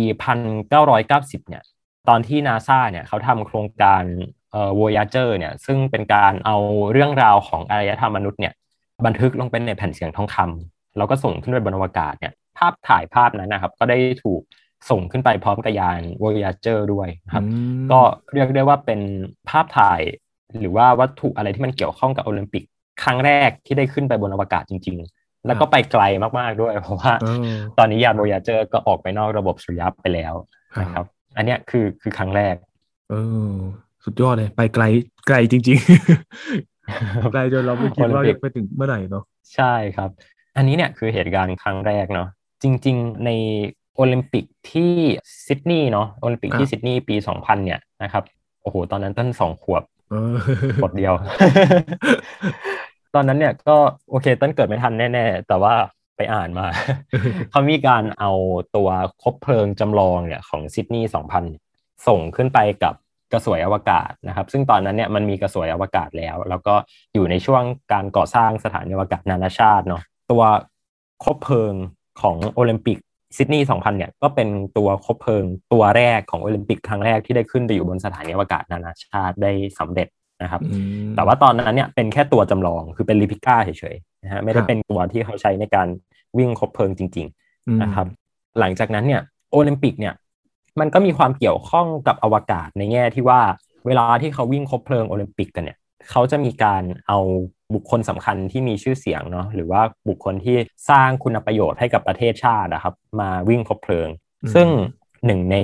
[0.74, 1.64] 1990 เนี่ย
[2.10, 4.04] ตอนที่นาซาเนี่ยเขาทำโครงการ
[4.52, 6.58] เอ่อ Voyager เนี่ยซึ่งเป็นการเอา
[6.92, 8.54] เรื่องราวของอารยธรรมมนุษย์เนี่ย
[9.06, 14.42] บันทึกลงไปในแผ่นเสียงทองคำ แล้วก็ส่งขึ้นไปบนอวกาศเนี่ยภาพถ่ายภาพนั้นนะครับ ก็ได้ถูก
[14.90, 18.00] ส่งขึ้นไปพร้อมกับยาน Voyager ด้วยนะครับอืมก็
[18.34, 19.00] เรียกได้ว่าเป็น
[19.50, 20.02] ภาพถ่าย
[20.60, 22.64] หรือว่าวัตถุอะไรที่มันเกี่ยวข้องกับโอลิมปิก
[23.04, 26.04] ครั้งแรกที่ได้ขึ้นไปบนอวกาศจริง ๆ แล้วก็ไปไกล
[26.40, 30.34] มากๆด้วย เพราะว่าเออตอนนี้ยาน Voyager ก็ออกไปนอกระบบสุริยะไปแล้ว
[30.82, 31.06] นะครับ
[31.38, 32.56] อันเนี้ยคือคือครั้งแรก
[33.10, 33.16] เอ
[33.52, 33.54] อ
[34.06, 34.84] สุดยอดเลย ไปไกล
[35.28, 35.78] ไกลจริง
[36.54, 39.24] ๆ ไกลจนเราไม่คิดว่าโอลิมปิจะกไปถึงเมื่อไหร่เนาะ
[39.56, 40.10] ใช่ครับ
[40.58, 42.28] อันนี้เนี่ยคือเหตุการณ์ครั้งแรกเนาะ
[42.64, 43.30] จริง ๆ ใน
[43.96, 44.94] โอลิมปิกที่
[45.48, 48.24] ซิดนีย์เนาะโอลิมปิกที่ซิดนีย์ปี 2000 เนี่ยนะครับ
[48.62, 50.36] โอ้โหตอนนั้นต้นสองขวบเออ
[50.76, 51.14] ขวบเดียว
[53.16, 53.78] ตอนนั้นเนี่ยก็
[54.10, 55.76] โอเคต้นเกิดไม่ทันแน่ ๆ แต่ว่า
[56.18, 56.66] ไปอ่านมา
[57.52, 58.32] เขามีการเอา
[58.76, 58.90] ตัว
[59.24, 61.10] คบเพลิงจำลองเนี่ยของซิดนีย์
[61.58, 62.94] 2000 ส่งขึ้นไปกับ
[63.34, 66.76] กระสวยอวกาศนะครับ ซึ่งตอนนั้นเนี่ยมันมีกระสวยอวกาศแล้ว แล้วก็
[67.14, 70.42] อยู่ในช่วงการก่อสร้างสถานีอวกาศนานาชาติเนาะ ตัว
[71.24, 71.74] คบเพลิง
[72.22, 72.98] ของโอลิมปิก
[73.38, 75.44] ซิดนีย์2000 เนี่ย ก็เป็นตัวคบเพลิง
[75.74, 80.08] ตัวแรกของโอลิมปิกครั้งแรกที่ได้ขึ้นไปอยู่บนสถานีอวกาศนานาชาติได้สำเร็จ
[80.44, 85.88] นะครับอืมแต่ว่าตอนนั้นเนี่ยเป็นแค่ตัวจำลองคือเป็น replica เฉยๆนะฮะไม่ได้ครับเป็นตัวที่เขาใช้ในการ
[86.38, 87.28] วิ่งคบเพลิงจริง
[87.68, 88.08] อืมๆนะครับ
[88.60, 90.14] หลังจากนั้นเนี่ยโอลิมปิกเนี่ย
[90.80, 93.42] มันก็มีความเกี่ยวข้องกับอวกาศในแง่ที่ว่า
[93.88, 95.78] เวลาที่เขาวิ่งคบเพลิงโอลิมปิกกันเนี่ย
[96.12, 97.20] เขาจะมีการเอา
[97.76, 100.58] บุคคลสำคัญที่มีชื่อเสียงเนาะหรือว่าบุคคลที่
[100.90, 104.10] สร้างคุณประโยชน์ให้กับประเทศชาตินะครับ มาวิ่งคบเพลิง
[104.44, 104.68] อืมซึ่ง
[105.26, 105.58] หนึ่งใน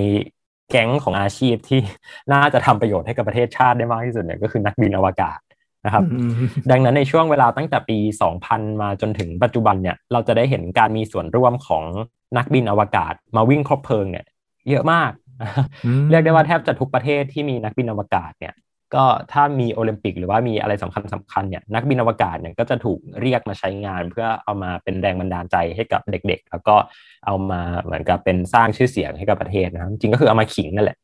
[0.70, 1.80] แก๊งของอาชีพที่
[2.32, 5.38] น่าจะทำประโยชน์ให้กับประเทศชาติได้มากที่สุดเนี่ยก็คือนักบินอวกาศ
[5.84, 6.32] นะครับอืม
[6.70, 7.98] ดังนั้นในช่วงเวลาตั้งแต่ปี
[8.40, 11.84] 2000 มาจนถึงปัจจุบันเนี่ยเราจะได้เห็นการมีส่วนร่วมของ
[12.36, 14.24] นักบินอวกาศ มาวิ่งครบเพลิงเนี่ย
[14.70, 15.10] เยอะมาก
[15.84, 18.54] อืมเรียกได้ว่าแทบจะทุกประเทศที่มีนักบินอวกาศเนี่ย
[18.94, 26.74] ก็ถ้ามีโอลิมปิกหรือว่ามีอะไรสำคัญสำคัญเนี่ยนักบินอวกาศเนี่ยก็จะถูกเรียกมาใช้งาน เพื่อเอามาเป็นแรงบันดาลใจให้กับเด็ก ๆ แล้วก็
[27.26, 30.98] เอามาเหมือนกับเป็นสร้างชื่อเสียงให้กับประเทศนะครับจริงก็คือเอามาขิงนั่นแหละ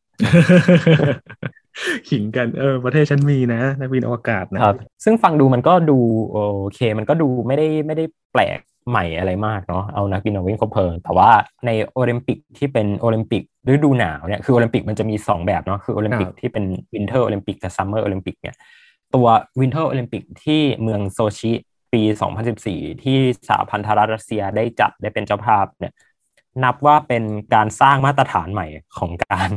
[2.09, 5.99] ขิงกันเออประเทศฉันมีนะนักบินอวกาศนะครับ ซึ่งฟังดูมันก็ดู
[6.31, 6.39] โอ
[6.75, 8.59] เค มันก็ดูไม่ได้ไม่ได้แปลก
[8.91, 11.31] ใหม่อะไรมากเนาะเอานักบินมาวิ่งคบเพลิงแต่ว่า
[11.67, 18.55] ในโอลิมปิกที่เป็นโอลิมปิกฤดูหนาวเนี่ยคือโอลิมปิกมันจะมี 2 แบบเนาะคือโอลิมปิกครับที่เป็น Winter Olympic กับ Summer Olympic เนี่ย
[19.15, 19.27] ตัว
[19.61, 21.53] Winter Olympic ที่เมืองโซชิ
[21.93, 22.03] ปี
[22.53, 23.19] 2014 ที่
[23.49, 25.93] สหพันธรัฐรัสเซียได้จัดได้เป็นเจ้าภาพเนี่ย
[26.65, 28.67] นับว่าเป็นการสร้างมาตรฐานใหม่
[28.99, 29.51] ของการ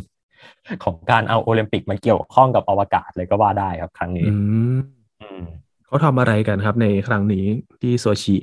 [0.83, 4.35] ของการเอาโอลิมปิกมาเกี่ยวข้องกับอวกาศเลยก็ว่าได้ครับครั้งนี้อื
[4.77, 4.79] ม
[5.21, 5.41] อืม
[5.85, 7.45] เขาทำอะไรกันครับในครั้งนี้
[7.81, 8.35] ที่โซชิ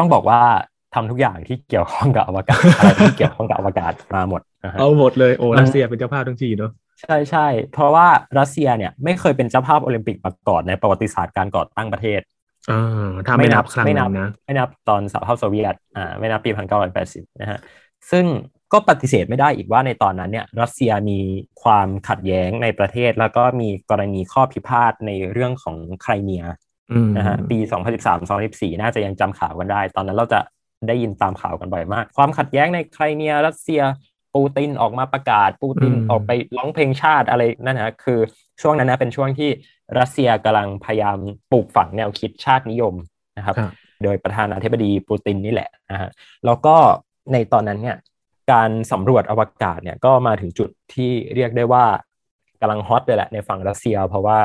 [0.00, 0.40] ต้องบอกว่า
[0.94, 8.06] ทำทุกอย่างที่เกี่ยวข้องกับอวกาศอะไรที่เกี่ยวข้องกับอวกาศมาหมดนะฮะเอาหมดเลยโอ้มันรัสเซียเป็นเจ้าภาพทั้งทีเนาะใช่ใช่เพราะว่า
[8.38, 12.20] รัสเซียเนี่ยไม่เคยเป็นเจ้าภาพโอลิมปิกมาก่อนในประวัติศาสตร์การก่อตั้งประเทศ
[12.70, 16.50] อ่าถ้าไม่นับครั้งไม่นันั้บนนะไม่นับตอนสหภาพโซเวียตอ่าไม่นับปี
[16.96, 17.58] 1980นะฮะ
[18.10, 18.24] ซึ่ง
[18.72, 21.20] ก็ปฏิเสธไม่ได้อีกว่าในตอนนั้นเนี่ยรัสเซียมี
[21.62, 26.69] ความขัดแย้งในประเทศ แล้วก็มีกรณีข้อพิพาทในเรื่องของไครเมียอืม
[27.16, 27.58] นะฮะปี
[28.18, 30.40] 2013-2014 น่าจะยังจำข่าวกันได้ ตอนนั้นเราจะ
[30.88, 33.82] ได้ยินตามข่าวกันบ่อยมาก ความขัดแย้งในไครเมียรัสเซีย
[34.34, 38.18] ปูตินออกมาประกาศปูตินออกไปร้องเพลงชาติอะไรนั่นนะคือ
[38.62, 39.50] ช่วงนั้นนะเป็นช่วงที่
[39.98, 41.18] รัสเซียกำลังพยายาม
[41.50, 42.94] ปลูกฝังแนวคิดชาตินิยม
[43.38, 43.72] นะครับครับ
[44.04, 46.10] โดยประธานาธิบดีปูตินนี่แหละนะฮะ
[46.44, 46.76] แล้วก็
[47.32, 47.96] ในตอนนั้นเนี่ย
[48.52, 51.84] การสำรวจอวกาศเนี่ยก็มาถึงจุดที่เรียกได้ว่า
[52.60, 54.38] กำลังฮอตเลยแหละในฝั่งรัสเซีย เพราะว่า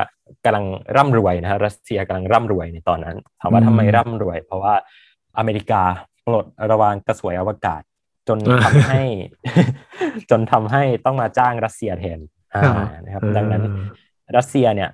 [0.44, 0.64] กำลัง
[0.96, 4.74] ร่ำรวยนะฮะรัสเซียกำลังร่ำรวยในตอนนั้นถามว่าทำไมร่ำรวย เพราะว่า
[5.38, 5.82] อเมริกา
[6.26, 7.82] ปลดระวางกระสวยอวกาศ
[8.28, 9.02] จนทำให้
[10.30, 12.18] จนทำให้ต้องมาจ้างรัสเซียแทน
[12.54, 12.62] อ่า
[13.04, 13.62] นะครับ ดังนั้น
[14.36, 14.90] รัสเซียเนี่ย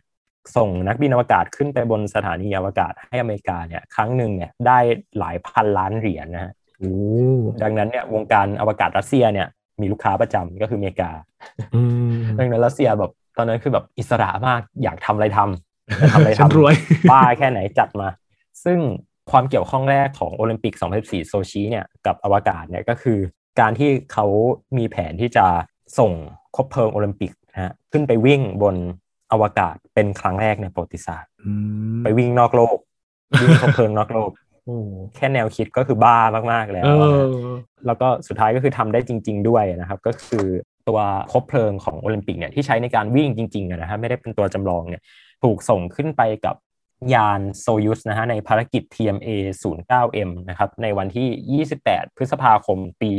[0.56, 4.78] ส่งนักบินอวกาศขึ้นไปบนสถานีอวกาศให้อเมริกาเนี่ยครั้งหนึ่งเนี่ยได้
[5.18, 6.94] หลายพันล้านเหรียญนะฮะโอ้
[7.62, 9.48] ดังนั้นเนี่ยวงการอวกาศรัสเซียเนี่ย
[9.80, 11.10] มีลูกค้าประจำก็คืออเมริกา
[11.74, 16.74] อืมดังนั้นรัสเซียแบบ ตอนนั้นคือแบบอิสระมากอยากทำอะไรทำอยากทำอะไรฉันทำรวย
[17.10, 18.08] บ้าแค่ไหนจัดมา
[18.64, 18.78] ซึ่ง
[19.30, 23.18] ความเกี่ยวข้องแรกของโอลิมปิก 2014 โซชิเนี่ยกับอวกาศเนี่ยก็คือ
[23.60, 24.26] การที่เขา
[24.78, 25.46] มีแผนที่จะ
[25.98, 26.12] ส่ง
[26.56, 28.76] คบเพลิงโอลิมปิกนะฮะขึ้นไปวิ่งบน
[29.32, 31.52] อวกาศเป็นครั้งแรกในประวัติศาสตร์อื
[31.98, 32.78] มไปวิ่งนอกโลก
[33.42, 34.30] วิ่งคบเพลิงนอกโลก
[34.68, 36.18] อืมแค่แนวคิดก็คือบ้า
[36.52, 37.48] มากๆแล้วนะเออ
[37.86, 40.46] แล้วก็สุดท้ายก็คือทำได้จริง ๆ ด้วยนะครับ ก็คือ
[40.88, 40.98] ตัว
[41.32, 45.02] คบเพลิงของโอลิมปิกเนี่ยที่ใช้ในการวิ่งจริงๆอะนะฮะไม่ได้เป็นตัวจำลองเนี่ย
[45.42, 46.56] ถูกส่งขึ้นไปกับ
[47.14, 49.28] ยานโซยุสนะฮะในภารกิจ TMA
[49.62, 53.10] 09M นะครับในวันที่ 28 พฤษภาคมปี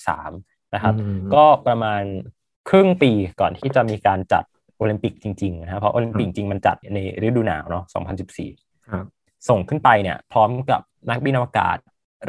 [0.00, 2.02] 2013 นะครับอืมก็ประมาณ
[2.68, 4.44] ครึ่งปีก่อนที่จะมีการจัด
[4.76, 7.84] โอลิมปิกจริงๆนะครับเพราะโอลิมปิกจริงๆมันจัดในฤดูหนาวเนาะ
[8.36, 9.06] 2014 ครับ
[9.48, 10.80] ส่งขึ้นไปเนี่ย พร้อมกับ
[11.10, 11.78] นักบินอวกาศ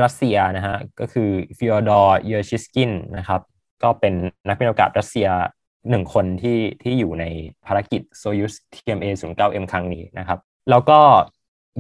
[0.02, 3.42] รัสเซียนะฮะก็คือฟิออดอร์ เยอชิสกินนะครับ
[3.84, 4.14] ก็เป็น
[4.48, 5.28] นักบินอวกาศรัสเซีย
[5.90, 7.26] หนึ่งคนที่ที่อยู่ใน
[7.66, 10.40] ภารกิจโซยุส TMA 09M ครั้งนี้นะครับ
[10.70, 11.00] แล้วก็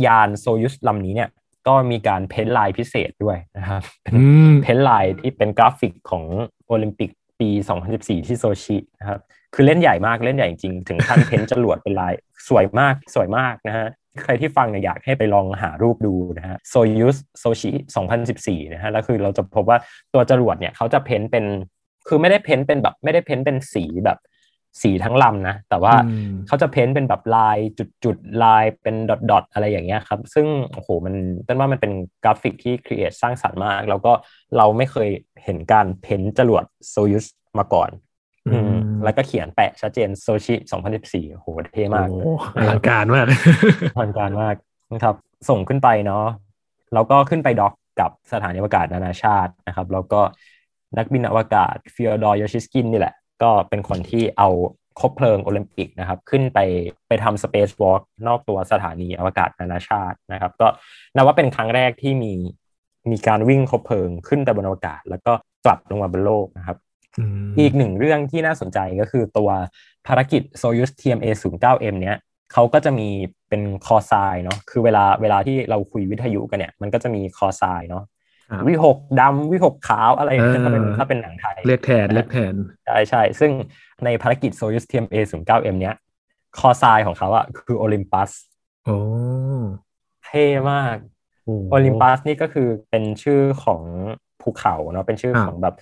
[0.05, 1.29] ยานโซยุสลำนี้เนี่ย
[1.67, 6.25] ก็มีการ paint ลายพิเศษด้วยนะครับเป็นอืม paint ลายที่เป็นกราฟิกของ
[6.67, 7.09] โอลิมปิก
[7.39, 7.49] ปี
[7.89, 9.19] 2014 ที่โซชินะครับ
[9.53, 12.13] คือเล่นใหญ่มากเล่นใหญ่จริง ถึงขั้น paint จรวดเป็นลาย
[12.47, 13.88] สวยมากสวยมากนะฮะ
[14.23, 17.71] ใครที่ฟังเนี่ยอยากให้ไปลองหารูปดูนะฮะโซยุสโซชิ
[18.21, 19.77] 2014 นะฮะแล้วคือเราจะพบว่า
[20.13, 21.45] ตัวจรวดเนี่ยเขาจะ paint เป็น
[22.09, 24.19] คือไม่ได้ paint เป็นแบบไม่ได้ paint เป็นสีแบบ
[24.81, 27.57] สีทั้งลำนะ แต่ว่าอืมเขาจะ paint เป็นแบบลาย
[28.03, 28.95] จุดๆ ลายเป็น
[29.31, 31.13] dot ๆ อะไรอย่างเงี้ยครับ ซึ่งโอ้โหมัน
[31.47, 31.91] ต้นว่ามันเป็น
[32.23, 34.11] กราฟิกที่ create สร้างสรรค์มาก แล้วก็
[34.57, 35.09] เราไม่เคย
[35.43, 37.25] เห็นการ paint จรวดโซยุส
[37.59, 37.89] มาก่อน
[38.47, 40.55] อืมแล้วก็เขียนแปะชัดเจนโซชิ
[40.95, 43.25] 2014โอ้โหเท่มากโอ้อลังการมาก
[43.95, 44.55] อลังการมาก
[44.93, 45.15] นะครับ
[45.49, 46.25] ส่งขึ้นไปเนาะ
[46.93, 50.21] แล้วก็ขึ้นไป dock กับสถานีอวกาศนานาชาตินะครับ แล้วก็
[50.97, 54.49] นักบินอวกาศฟีโอดอร์ยูร์ชิคินนี่แหละ ก็เป็นคนที่เอา
[54.99, 56.60] คบเพลิงโอลิมปิกนะครับ ขึ้นไป
[57.08, 60.67] ไปทำ spacewalk นอกตัวสถานีอวกาศนานาชาตินะครับ ก็
[61.15, 62.34] นับว่าเป็นครั้งแรกที่มี
[63.12, 65.34] มีการวิ่งคบเพลิงขึ้นไปบนอวกาศ แล้วก็
[65.65, 69.49] กลับลงมาบนโลกนะครับ อีกหนึ่งเรื่องที่น่าสนใจก็คือตัว
[70.08, 72.17] ภารกิจ Soyuz TMA 09M เนี้ย
[72.54, 73.08] เขาก็จะมี
[73.49, 78.10] เป็น call sign เนาะคือเวลาเวลาที่เราคุยวิทยุกันเนี่ย มันก็จะมี call signเนาะครับ
[78.67, 82.53] วิหกดำวิหกขาวอะไรอย่างเงี้ยเออถ้าเป็นถ้าเป็นหนังไทย เรียกแทนเรียกแทน
[82.85, 83.51] ใช่ใช่ซึ่ง
[84.05, 85.95] ในภารกิจ Soyuz TMA 09 M เนี้ย
[86.59, 88.31] คอไซน์ของเขาอะคือโอลิมปัส
[88.85, 88.97] โอ้
[90.25, 90.95] เท่มาก
[91.71, 93.81] โอลิมปัสนี่ก็คือเป็นชื่อของ
[94.41, 95.75] ภูเขาเนาะเป็นชื่อครับของแบบ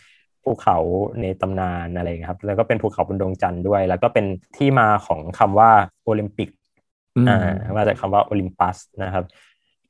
[0.43, 0.77] ภูเขา
[1.21, 4.25] ในตำนานอะไรอย่างเงี้ยครับ แล้วก็เป็นภูเขาบนดวงจันทร์ด้วย แล้วก็เป็น
[4.57, 5.71] ที่มาของคำว่า
[6.03, 6.49] โอลิมปิก
[7.17, 7.37] อืมอ่า
[7.77, 9.25] มาจากคำว่าโอลิมปัสนะครับ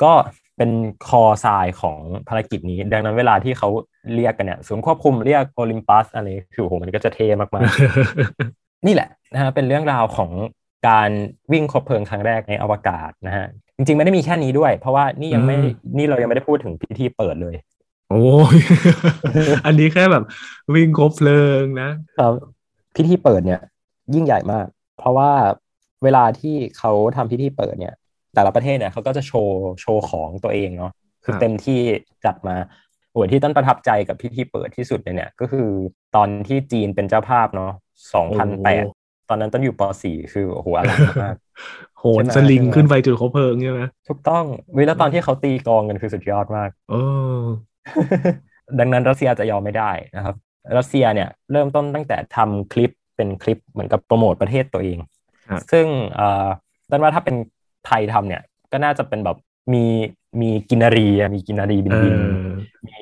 [0.04, 0.14] ก็
[0.58, 0.72] เป็น
[1.08, 3.70] คอทรายของภารกิจนี้ ดังนั้นเวลาที่เขา
[4.16, 10.32] เรียกกันเนี่ยศูนย์ควบคุมเรียกโอลิมปัสอะไรคือโอ้โหมันก็จะเท่มากๆ นี่แหละนะฮะเป็นเรื่องราวของ
[10.88, 11.10] การ
[11.52, 13.46] วิ่งคบเพลิงครั้งแรกในอวกาศนะฮะ
[13.78, 17.56] จริงๆ ไม่ได้มีแค่นี้ด้วย เพราะว่านี่ยังไม่อืมนี่เรายังไม่ได้พูดถึงพิธีเปิดเลย
[18.10, 18.22] โอ้
[18.56, 18.58] ย
[19.66, 20.24] อันนี้แค่แบบ
[20.76, 21.90] วิ่งครบเพลิงนะ
[22.20, 22.34] ครับ
[22.96, 23.62] พิธีเปิดเนี่ย
[24.14, 24.66] ยิ่งใหญ่มาก
[24.98, 25.32] เพราะว่า
[26.04, 27.96] เวลาที่เขาทำพิธีเปิดเนี่ย
[28.34, 30.92] แต่ละประเทศเนี่ยเขาก็จะโชว์โชว์ของตัวเองเนาะ
[31.24, 31.80] คือครับเต็มที่
[32.26, 32.56] จัดมา
[33.12, 35.68] โอ้ยที่ต้นประทับใจกับพิธีเปิดที่สุดเลยเนี่ยก็คือ
[36.16, 37.72] ตอนที่จีนเป็นเจ้าภาพเนาะ
[38.50, 41.36] 2008ตอนนั้นต้นอยู่ป .4 คือโอ้โหอลังมาก
[42.00, 44.46] โหนสลิงขึ้นไปจุดคบเพลิงใช่ไหมถูกต้อง
[44.78, 47.02] เวลาตอนที่เขาตีกลองกันคือสุดยอดมากโอ้
[48.80, 50.36] ดังนั้นรัสเซียจะยอมไม่ได้นะครับ
[50.78, 54.98] รัสเซียเนี่ยเริ่มต้นตั้งแต่ทำคลิปเป็นคลิปเหมือนกับโปรโมทประเทศตัวเอง
[55.50, 55.86] ครับซึ่ง
[56.16, 56.48] เอ่อ
[56.92, 57.36] ต้นว่าถ้าเป็น
[57.88, 59.38] ไทยทำเนี่ย ก็น่าจะเป็นแบบ
[59.74, 59.86] มี
[60.42, 62.22] มีกินนารีอะมีกินนารีบินเอบินอ
[62.88, 62.98] มี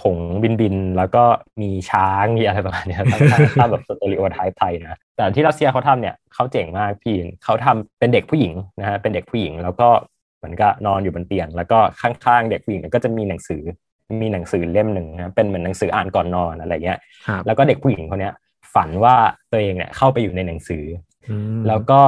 [0.00, 1.24] หงส์บินบิน แล้วก็
[1.60, 9.88] มีช้างมีอะไรประมาณเนี้ยถ้าถ้าถ้าแบบ stereotype ไทยนะแต่ที่รัสเซียเขาทำเนี่ยเขาเจ๋งมากพี่เขาทำเป็นเด็กผู้หญิงนะฮะเป็นเด็กผู้หญิง แล้วก็
[10.38, 13.62] เหมือนกับนอนอยู่บนเตียง แล้วก็ข้างๆเด็กผู้หญิงเนี่ยก็จะมีหนังสือ
[14.22, 18.34] มีหนังสือเล่มหนึ่งนะเป็นเหมือนหนังสืออ่านก่อนนอนอะไรเงี้ยครับแล้วก็เด็กผู้หญิงคนเนี้ย
[18.74, 19.16] ฝันว่า
[19.50, 20.84] ตัวเองเนี่ยเข้าไปอยู่ในหนังสือ
[21.30, 22.00] อืมแล้วก็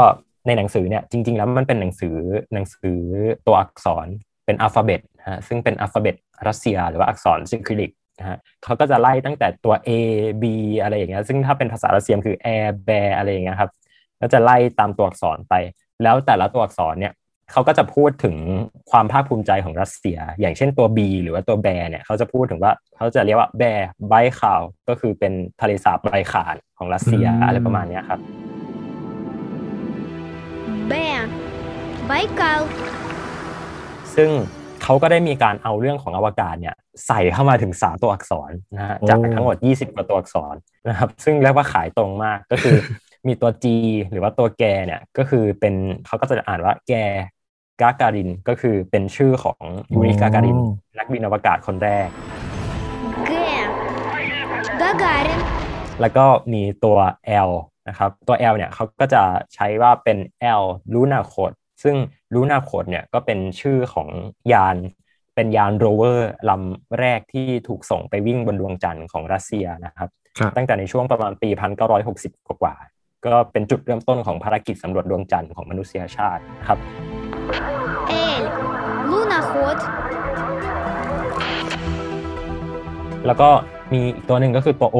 [0.47, 2.17] ในหนังสือเนี่ยจริง ๆ แล้วมันเป็นหนังสือ
[2.55, 3.01] หนังสือ
[3.47, 4.07] ตัวอักษร
[4.47, 6.17] เป็นอัลฟาเบตฮะซึ่งเป็นอัลฟาเบต
[6.49, 9.91] รัสเซีย หรือว่าอักษรซิคริลิกนะฮะเขาก็จะไล่ตั้งแต่ตัว A
[10.43, 10.45] B
[10.83, 13.71] อะไรอย่างเงี้ยซึ่งถ้าเป็นภาษารัสเซียคือ air bear อะไรอย่างเงี้ยครับ
[14.21, 15.55] ก็จะไล่ตามตัวอักษรไป
[16.03, 17.15] แล้วแต่ละตัวอักษรเนี่ย
[17.53, 18.37] เขาก็จะพูดถึง
[18.91, 28.21] ความภาคภูมิใจของรัสเซีย อย่างเช่นตัว B หรือว่าตัวแบร์เนี่ยเขาจะพูดถึงว่าเขาจะเรียกว่าแบร์ไบคาวก็คือเป็นทะเลสาบไบคาลของรัสเซียอะไรประมาณเนี้ยครับ
[32.11, 32.61] Baikal
[34.15, 34.31] ซึ่ง
[34.83, 36.75] เขาก็ได้มีการเอาเรื่องของอวกาศเนี่ย
[37.07, 40.55] ใส่เข้ามาถึง 3 ตัวอักษรนะฮะจากทั้งหมด 20กว่าตัวอักษร
[40.89, 42.77] นะครับซึ่งเรียกว่าขายตรงมากก็คือ
[43.27, 43.67] มีตัว G
[44.11, 45.75] หรือว่าตัวแกเนี่ยก็คือเป็น
[46.07, 46.93] เขาก็จะอ่านว่าแก
[47.81, 49.61] กาการินก็คือเป็นชื่อของ
[49.93, 50.59] ยูริกาการิน
[50.99, 52.09] นักบินอวกาศคนแรก
[56.01, 56.99] แล้วก็มีตัว
[57.49, 57.51] L
[57.89, 59.23] นะครับตัว L เนี่ยเขาก็จะ
[59.55, 60.19] ใช้ว่าเป็น
[60.61, 60.63] L
[60.95, 61.97] ลูนาโคด ซึ่ง
[62.35, 64.09] ลูนาโคดเนี่ยก็เป็นชื่อของ
[64.53, 64.77] ยาน
[65.35, 70.09] เป็นยานโรเวอร์ลำแรกที่ถูกส่งไปวิ่งบนดวงจันทร์ของรัสเซียนะครับ
[70.57, 71.49] ตั้งแต่ในช่วงประมาณปี
[72.05, 72.75] 1960 กว่า
[73.27, 76.79] ก็เป็นจุดเริ่มต้นของภารกิจสำรวจดวงจันทร์ของมนุษยชาติครับ
[78.09, 78.13] เอ
[79.11, 79.77] ลูนาโคด
[83.27, 83.49] แล้วก็
[83.93, 84.99] มีอีกตัวหนึ่งก็คือตัวโอ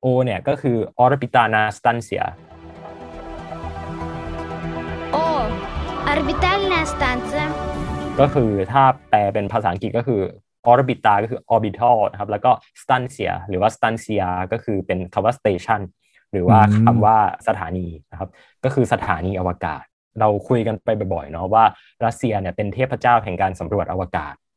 [0.00, 2.24] โอเนี่ยก็คือออร์บิตานาสตันเซีย
[6.13, 7.45] Орбитальная станция.
[8.19, 10.21] ก็คือถ้าแปลเป็นภาษาอังกฤษก็คือ
[10.71, 15.81] orbita ก็คือ orbital นะครับ แล้วก็ stancia หรือว่า stancia ก็คือเป็นคำว่า station
[16.31, 17.17] หรือว่า อืม คำว่า
[17.47, 18.29] สถานีนะครับ
[18.63, 19.83] ก็คือสถานีอวกาศ
[20.19, 21.65] เราคุยกันไปบ่อยๆเนาะว่า
[22.05, 24.48] รัสเซียเนี่ยเป็นเทพเจ้าแห่งการสำรวจอวกาศ เออ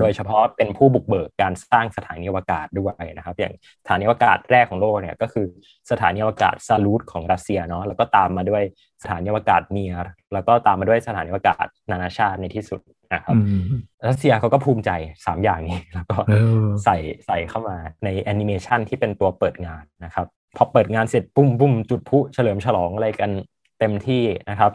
[0.00, 5.46] โดยเฉพาะเป็นผู้บุกเบิกการสร้างสถานีอวกาศด้วยนะครับ อย่างสถานีอวกาศแรกของโลกเนี่ยก็คือ
[5.90, 8.62] สถานีอวกาศซาลูดของรัสเซียเนาะแล้วก็ตามมาด้วย
[9.02, 9.98] สถานีอวกาศเมียร์
[10.32, 12.80] แล้วก็ตามมาด้วยสถานีอวกาศนานาชาติในที่สุด
[13.14, 13.62] นะครับอืม
[14.08, 23.30] รัสเซียเขาก็ภูมิใจ 3 อย่างนี้ แล้วก็เออใส่ใส่เข้ามาในแอนิเมชันที่เป็นตัวเปิดงานนะครับพอเปิดงานเสร็จปุ้มปุ้มจุดพลุเฉลิมฉลองอะไรกัน
[23.78, 24.72] เต็มที่นะครับ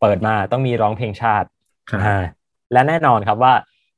[0.00, 1.48] เปิดมาต้องมีร้องเพลงชาติ
[1.90, 2.16] ครับอ่า
[2.72, 3.54] และแน่นอนครับว่า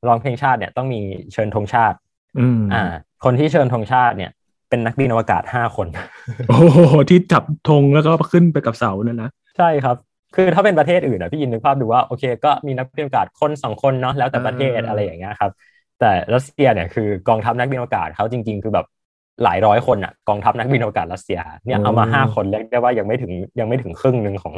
[0.07, 1.01] ร้องเพลงชาติเนี่ยต้องมี
[1.33, 1.97] เชิญธงชาติ
[2.39, 2.83] อืมอ่า
[3.23, 4.31] คนที่เชิญธงชาติเนี่ย
[4.69, 5.87] เป็นนักบินอวกาศ5คน
[6.49, 9.97] โอ้โหที่จับธงแล้วก็ขึ้นไปกับเสานั่นนะใช่ครับ
[10.35, 15.51] คือถ้าเป็นประเทศอื่นอะพี่ยินนึกภาพดูว่าโอเค ก็มีนักบินอวกาศคนสองคนเนาะแล้วแต่ประเทศอ่าอะไรอย่างเงี้ยครับ
[15.99, 18.85] แต่รัสเซียเนี่ยคือกองทัพนักบินอวกาศเขาจริง ๆ คือแบบ
[19.43, 24.53] หลายร้อยคนอะกองทัพนักบินอวกาศรัสเซียเนี่ยเอามาห้าคนเรียกได้ว่ายังไม่ถึงยังไม่ถึงครึ่งหนึ่งของ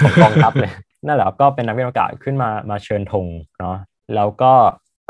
[0.00, 0.70] ของกองทัพเลย
[1.06, 3.26] นั่นแหละครับก็เป็นนักบินอวกาศขึ้นมามาเชิญธง
[3.60, 3.76] เนาะ
[4.16, 4.52] แล้วก็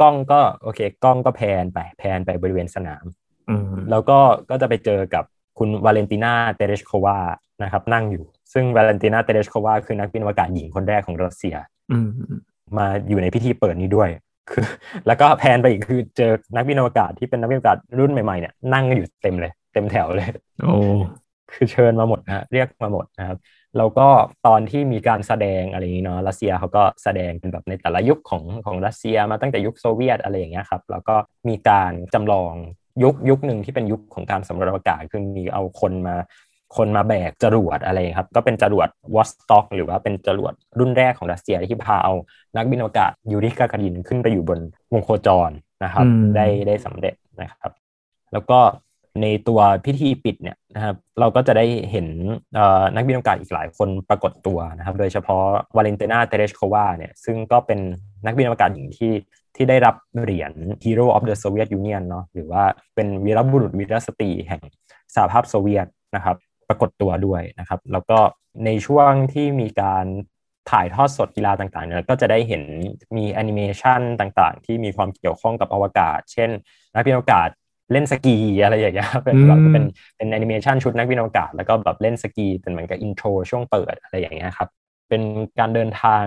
[0.00, 3.04] กล้องก็โอเค กล้องก็แพนไปแพนไปบริเวณสนาม
[3.50, 4.18] อืมแล้วก็
[4.50, 5.24] ก็จะไปเจอกับ
[5.58, 7.18] คุณวาเลนตินาเตเรชโควา
[7.62, 11.54] นะครับ นั่งอยู่ ซึ่งวาเลนตินาเตเรชโควาคือนักบินอวกาศหญิงคนแรกของรัสเซีย
[11.92, 12.08] อืม
[12.78, 14.08] มาอยู่ในพิธีเปิดนี้ด้วย
[14.50, 14.64] คือ
[15.06, 20.28] แล้วก็ pan ไปอีกคือเจอนักบินอวกาศที่เป็นนักบินอวกาศรุ่นใหม่ๆเนี่ยนั่งกันอยู่เต็มเลย เต็มแถวเลย
[20.62, 20.76] โอ้
[21.52, 23.38] คือเชิญมาหมดนะฮะเรียกมาหมดนะครับ
[23.78, 24.08] แล้วก็
[24.46, 31.16] ตอนที่มีการแสดงอะไรอย่างนี้เนาะรัสเซียเขาก็แสดงเป็นแบบในแต่ละยุคของของรัสเซียมาตั้งแต่ยุคโซเวียตอะไรอย่างเงี้ยครับแล้วก็
[31.48, 32.52] มีการจำลอง
[33.02, 36.16] ยุคยุคหนึ่งที่เป็นยุคของการสำรวจอวกาศคือมีเอาคนมา
[36.76, 42.12] คนมาแบกจรวดอะไรครับ ก็เป็นจรวดวอสต็อกหรือว่าเป็นจรวดรุ่นแรกของรัสเซียที่พาเอา
[42.56, 44.58] นักบินอวกาศยูริกาการินขึ้นไปอยู่บน
[44.92, 45.50] วงโคจร
[45.84, 46.06] นะครับ
[46.36, 47.72] ได้ได้สำเร็จนะครับ
[48.32, 48.58] แล้วก็
[49.20, 52.06] ในตัวพิธีปิดเนี่ยนะครับเราก็จะได้เห็น
[52.94, 55.44] นักบินอวกาศอีกหลายคนปรากฏตัวนะครับ โดยเฉพาะ
[55.76, 57.78] วาเลนตินาเตเรชโควาเนี่ยซึ่งก็เป็น
[58.26, 59.12] นักบินอวกาศหญิงที่
[59.56, 60.52] ที่ได้รับเหรียญ
[60.84, 64.62] Hero of the Soviet Union เนาะหรือว่าเป็นวีรบุรุษวีรสตรีแห่ง
[65.14, 66.36] สหภาพโซเวียตนะครับ
[66.68, 68.18] ปรากฏตัวด้วยนะครับ แล้วก็
[68.64, 70.06] ในช่วงที่มีการ
[70.70, 72.62] ถ่ายทอดสดกีฬาต่างๆเนี่ยก็จะได้เห็น
[73.16, 76.50] มีแอนิเมชันต่างๆ ที่มีความเกี่ยวข้องกับอวกาศ เช่น
[76.94, 77.48] นักบินอวกาศ
[77.92, 79.84] เล่นสกีอะไรอย่างเงี้ยเป็นแบบเป็น
[80.16, 84.68] เป็นแอนิเมชันชุดนักบินอวกาศแล้วก็แบบเล่นสกีเป็นเหมือนกับ intro ช่วงเปิดอะไรอย่างเงี้ยครับ
[85.08, 85.22] เป็น
[85.58, 86.24] การเดินทาง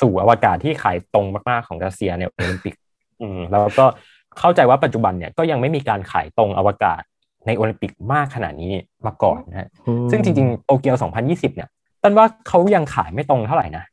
[0.00, 2.74] สู่อวกาศที่ขายตรงมากๆของรัสเซียในโอลิมปิก
[3.20, 3.86] อืมแล้วก็
[4.38, 7.02] เข้าใจว่าปัจจุบันเนี่ยก็ยังไม่มีการขายตรงอวกาศ
[7.46, 8.72] ในโอลิมปิกมากขนาดนี้
[9.06, 9.68] มาก่อนนะฮะ
[10.10, 11.68] ซึ่งจริงๆโตเกียว 2020 เนี่ย
[12.02, 13.84] ต้นว่าเขายังขายไม่ตรงเท่าไหร่นะ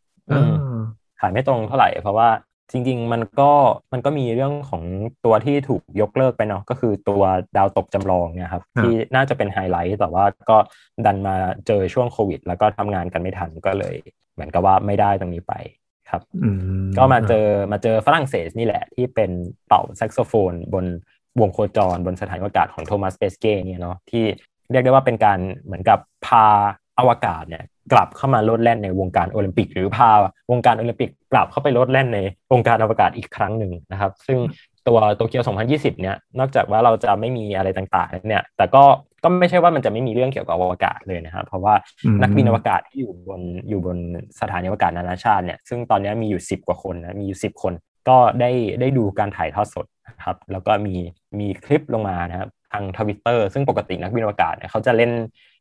[1.22, 2.30] ขายไม่ตรงเท่าไหร่ เพราะว่า
[2.72, 3.52] จริง ๆ มันก็
[3.94, 4.84] มันก็มีเรื่องของ
[5.26, 7.24] ตัวที่ถูกยกเลิกไปเนาะก็คือตัว
[7.58, 10.58] ดาวตกจำลองเนี่ยครับที่น่าจะเป็นไฮไลท์แต่ว่าก็
[11.06, 11.36] ดันมา
[11.68, 13.96] เจอช่วงโควิด แล้วก็ทำงานกันไม่ทันก็เลย
[14.34, 15.54] เหมือนกับว่าไม่ได้ตรงนี้ไป
[16.10, 16.22] ครับ
[16.98, 19.32] ก็มาเจอมาเจอฝรั่งเศสนี่แหละ ที่เป็น
[19.68, 20.86] เป่าแซกโซโฟน บน
[21.40, 24.26] วงโคจร บนสถานอวกาศของโทมัสเปสเก้เนี่ยเนาะที่
[24.72, 26.46] เรียกได้ว่าเป็นการเหมือนกับพา
[27.00, 30.10] อวกาศเนี่ย กลับเข้ามาโลดแล่นในวงการโอลิมปิก หรือพา
[30.52, 32.20] วงการโอลิมปิกกลับเข้าไปโลดแล่นใน
[32.52, 34.40] วงการอวกาศอีกครั้งหนึ่งนะครับ ซึ่ง
[34.88, 38.84] ตัวโตเกียว 2020 เนี่ย นอกจากว่าเราจะไม่มีอะไรต่างๆ เนี่ย แต่ก็
[39.24, 41.74] ก็ไม่ใช่ว่ามันจะไม่มีเรื่องเกี่ยวกับอวกาศเลยนะครับ เพราะว่า
[42.22, 43.98] นักบินอวกาศที่อยู่บน อยู่บน
[44.40, 47.74] สถานีอวกาศนานาชาติเนี่ย ซึ่งตอนนี้มีอยู่ 10 กว่าคนนะ มีอยู่ 10 คน
[48.10, 50.96] ก็ได้ ได้ดูการถ่ายทอดสดนะครับ แล้วก็มี
[51.40, 55.12] มีคลิปลงมานะครับ ทางทวิตเตอร์ซึ่งปกตินักบินอวกาศเนี่ยเขาจะเล่น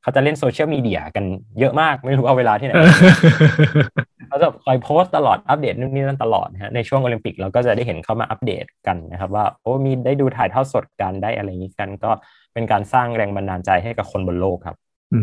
[0.02, 1.24] เขาจะเล่นโซเชียลมีเดียกัน
[1.58, 2.72] เยอะมากไม่รู้เอาเวลาที่ไหน
[4.28, 12.10] เขาจะคอยโพสต์ตลอดอัปเดตนู่นนี่นั่นตลอดนะฮะในช่วงโอลิมปิกเราก็จะได้เห็นเขามาอัปเดตกันนะครับว่าโอ้มีได้ดูถ่ายทอดสดกันได้อะไรอย่างนี้กัน ก็
[12.54, 14.76] เป็นการสร้างแรงบันดาลใจให้กับคนบนโลกครับ
[15.14, 15.20] อื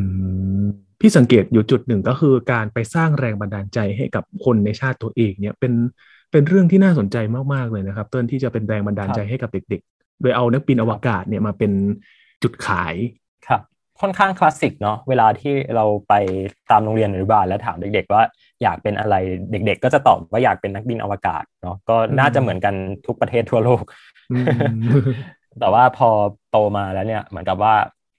[0.64, 0.66] ม
[1.00, 5.74] พี่สังเกตอยู่จุดหนึ่งก็คือการไปสร้างแรงบันดาลใจให้กับคนในชาติตัวเองเนี่ยเป็น
[6.32, 7.18] เป็นเรื่องที่น่าสนใจ
[7.54, 11.72] มาก ๆ เลยนะครับ เต้นที่จะเป็นแรงบันดาลใจให้กับเด็กๆ โดยเอานักบินอวกาศเนี่ยมาเป็น
[12.44, 12.96] จุดขาย
[13.48, 13.62] ครับ
[14.02, 16.14] ค่อนข้างคลาสสิกเนาะเวลาที่เราไป
[16.72, 18.24] ตามโรงเรียนอนุบาลแล้วถามเด็ก ๆ ว่า
[18.62, 19.16] อยากเป็นอะไร
[19.52, 22.76] เด็ก ๆ ก็จะตอบว่าอยากเป็นนักบินอวกาศเนาะก็น่าจะเหมือนกัน
[23.06, 23.84] ทุกประเทศทั่วโลก
[25.60, 26.10] แต่ว่าพอ
[26.52, 27.76] โตมาแล้วเนี่ยเหมือนกับว่า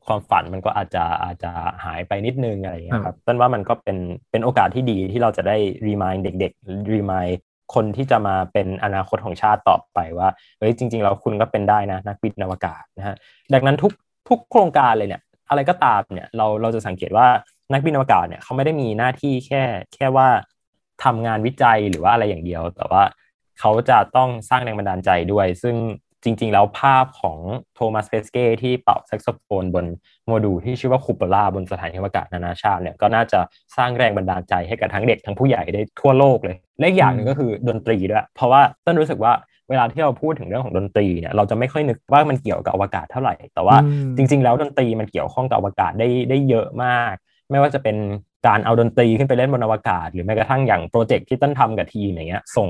[0.06, 1.50] ความฝันมันก็อาจจะอาจจะ
[1.84, 3.96] หายไปนิดนึงอะไรอย่างเงี้ยครับต้นว่ามันก็เป็น
[4.30, 5.56] เป็นโอกาสที่ดีที่เราจะได้
[5.86, 7.26] รีมายเด็ก ๆ รีมาย
[7.74, 10.28] คนที่จะมาเป็นอนาคตของชาติต่อไปว่า
[10.58, 13.16] เฮ้ยจริง ๆ แล้วคุณก็เป็นได้นะนักบินอวกาศนะฮะ
[13.54, 13.92] ดังนั้นทุก
[14.28, 17.26] ทุกโครงการเลยเนี่ยอะไรก็ตามเนี่ยเราเราจะสังเกตว่า
[17.72, 19.62] นักบินอวกาศเนี่ยเขาไม่ได้มีหน้าที่แค่
[19.94, 20.28] แค่ว่า
[21.04, 23.02] ทำงานวิจัยหรือว่าอะไรอย่างเดียว แต่ว่า
[23.60, 25.76] เขาจะต้องสร้างแรงบันดาลใจด้วย ซึ่ง
[26.24, 27.38] จริง ๆ แล้วภาพของ
[27.74, 29.86] โทมัสเปสเก้ที่เป่าแซกโซโฟนบน
[30.26, 33.40] โมดูลที่ชื่อว่าคูโปลาบนสถานีอวกาศนานาชาติเนี่ยก็น่าจะ
[33.76, 39.32] สร้างแรงบันดาลใจให้กับทั้งเด็กทั้งผู้ใหญ่ได้ทั่วโลกเลย และอีกอย่างหนึ่งก็คือดนตรีด้วยเพราะว่าต้นรู้สึกว่า
[39.68, 43.76] เวลาที่เราพูดถึงเรื่องของดนตรีเนี่ยเราจะไม่ค่อยนึกว่ามันเกี่ยวกับอวกาศเท่าไหร่ แต่ว่า
[44.16, 47.14] จริง ๆ แล้วดนตรีมันเกี่ยวข้องกับอวกาศได้ได้เยอะมาก
[47.50, 47.96] ไม่ว่าจะเป็น
[48.46, 52.68] การเอาดนตรีขึ้นไปเล่นบนอวกาศ หรือแม้กระทั่งอย่างโปรเจกต์ที่ต้นทำกับทีมอย่างเงี้ยส่ง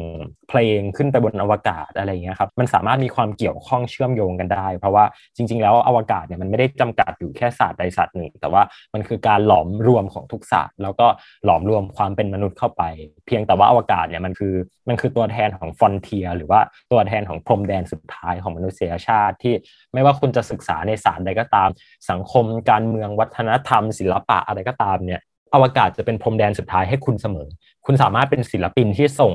[0.49, 5.05] เพลงขึ้นไปบนอวกาศอะไรเงี้ยครับมันสามารถมีความเกี่ยวข้องเชื่อมโยงกันได้ เพราะว่า
[5.37, 8.63] จริง ๆ แล้วอวกาศเนี่ยมันไม่ได้จำกัดอยู่แค่ศาสตร์ใดศาสตร์หนึ่ง แต่ว่า
[8.95, 11.07] มันคือการหลอมรวมของทุกศาสตร์ แล้วก็
[11.45, 12.83] หลอมรวมความเป็นมนุษย์เข้าไป
[13.27, 14.55] เพียงแต่ว่าอวกาศเนี่ยมันคือ
[14.89, 16.61] มันคือตัวแทนของฟอนเทีย หรือว่า
[16.93, 19.55] ตัวแทนของพรมแดนสุดท้ายของมนุษยชาติที่
[19.95, 21.69] ไม่ว่าคุณจะศึกษาในศาสตร์ใดก็ตาม
[22.11, 25.21] สังคมการเมืองวัฒนธรรม ศิลปะอะไรก็ตามเนี่ย
[25.55, 27.49] อวกาศจะเป็นพรมแดนสุดท้ายให้คุณเสมอ
[27.87, 29.33] คุณสามารถเป็นศิลปินที่ส่ง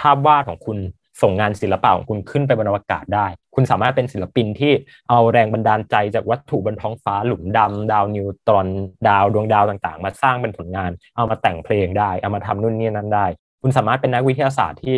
[0.00, 0.78] ภาพวาดของคุณ
[1.22, 4.72] ส่งงานศิลปะของคุณขึ้นไปบนอวกาศได้ คุณสามารถเป็นศิลปินที่
[5.10, 8.68] เอาแรงบันดาลใจจากวัตถุบนท้องฟ้าหลุมดำดาวนิวตรอน
[9.08, 13.26] ดาวดวงดาวต่างๆ มาสร้างเป็นผลงาน เอามาแต่งเพลงได้ เอามาทำนู่นนี่นั่นได้
[13.62, 14.96] คุณสามารถเป็นนักวิทยาศาสตร์ที่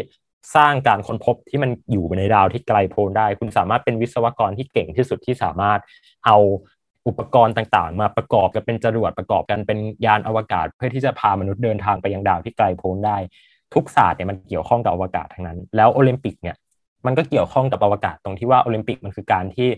[0.57, 5.81] สร้างการค้นพบที่มันอยู่ในดาวที่ไกลโพ้นได้ คุณสามารถเป็นวิศวกรที่เก่งที่สุดที่สามารถ
[6.27, 6.37] เอา
[7.07, 13.17] อุปกรณ์ต่างๆ มาประกอบกันเป็นจรวดประกอบกันเป็นยานอวกาศ เพื่อที่จะพามนุษย์เดินทางไปยังดาวที่ไกลโพ้นได้
[13.75, 16.57] ทุกศาสตร์เนี่ยมันเกี่ยวข้องกับอวกาศทั้งนั้น แล้วโอลิมปิกเนี่ย
[17.07, 19.69] มันก็เกี่ยวข้องกับอวกาศตรงที่ว่าโอลิมปิกมันคือการที่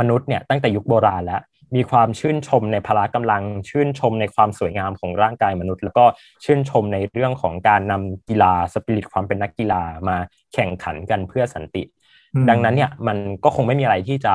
[0.00, 1.40] มนุษย์เนี่ยตั้งแต่ยุคโบราณแล้ว
[1.76, 6.04] มีความชื่นชมในพละกำลัง ชื่นชมในความสวยงามของร่างกายมนุษย์ แล้วก็
[6.44, 10.16] ชื่นชมในเรื่องของการนำกีฬาสปิริตความเป็นนักกีฬามา
[10.54, 11.82] แข่งขันกันเพื่อสันติ
[12.50, 14.34] ดังนั้นเนี่ยมันก็คงไม่มีอะไรที่จะ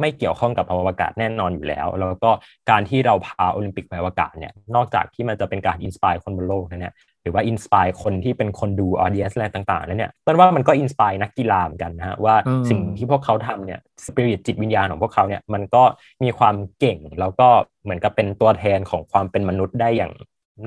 [0.00, 2.30] ไม่เกี่ยวข้องกับอวกาศแน่นอนอยู่แล้ว แล้วก็
[2.70, 15.82] การที่เราพาโอลิมปิกไปอวกาศเนี่ยนอกจากที่มันจะเป็นการ inspire คนบนโลกนะเนี่ยหรือว่า inspire คนที่เป็นคนดู audience อะไรต่างๆแล้วเนี่ยต้นว่ามันก็ inspire นักกีฬาเหมือนกันนะฮะว่าอืมสิ่งที่พวกเขาทำเนี่ยสปิริตจิตวิญญาณของพวกเขาเนี่ยมันก็
[16.24, 17.48] มีความเก่งแล้วก็
[17.84, 20.12] เหมือนกับเป็นตัวแทนของความเป็นมนุษย์ได้อย่าง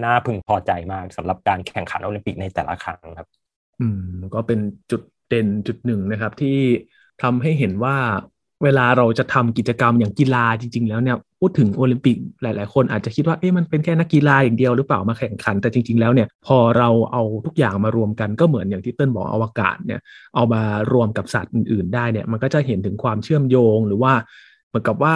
[0.03, 3.27] น่าพึงพอใจมากสำหรับการแข่งขันโอลิมปิกในแต่ละครั้งครับ
[3.81, 4.01] อืม
[4.35, 4.59] ก็เป็น
[4.91, 6.57] จุด เด่นจุดหนึ่งนะครับ ที่
[7.23, 7.95] ทำให้เห็นว่า
[8.63, 19.99] เวลาเราจะทำกิจกรรมอย่างกีฬาจริง ๆ แล้วเนี่ยพูดถึงโอลิมปิกหลายๆ คนอาจจะคิดว่าเอ๊ะมันเป็นแค่นักกีฬาอย่างเดียวหรือเปล่ามาแข่งขัน แต่จริง ๆ แล้วเนี่ยพอเราเอาทุกอย่างมารวมกันก็เหมือนอย่างที่เติ้ลบอกอวกาศเนี่ย
[20.35, 20.61] เอามา
[20.93, 24.13] รวมกับสัตว์อื่น ๆ ได้เนี่ยมันก็จะเห็นถึงความเชื่อมโยงหรือว่า
[24.67, 25.15] เหมือนกับว่า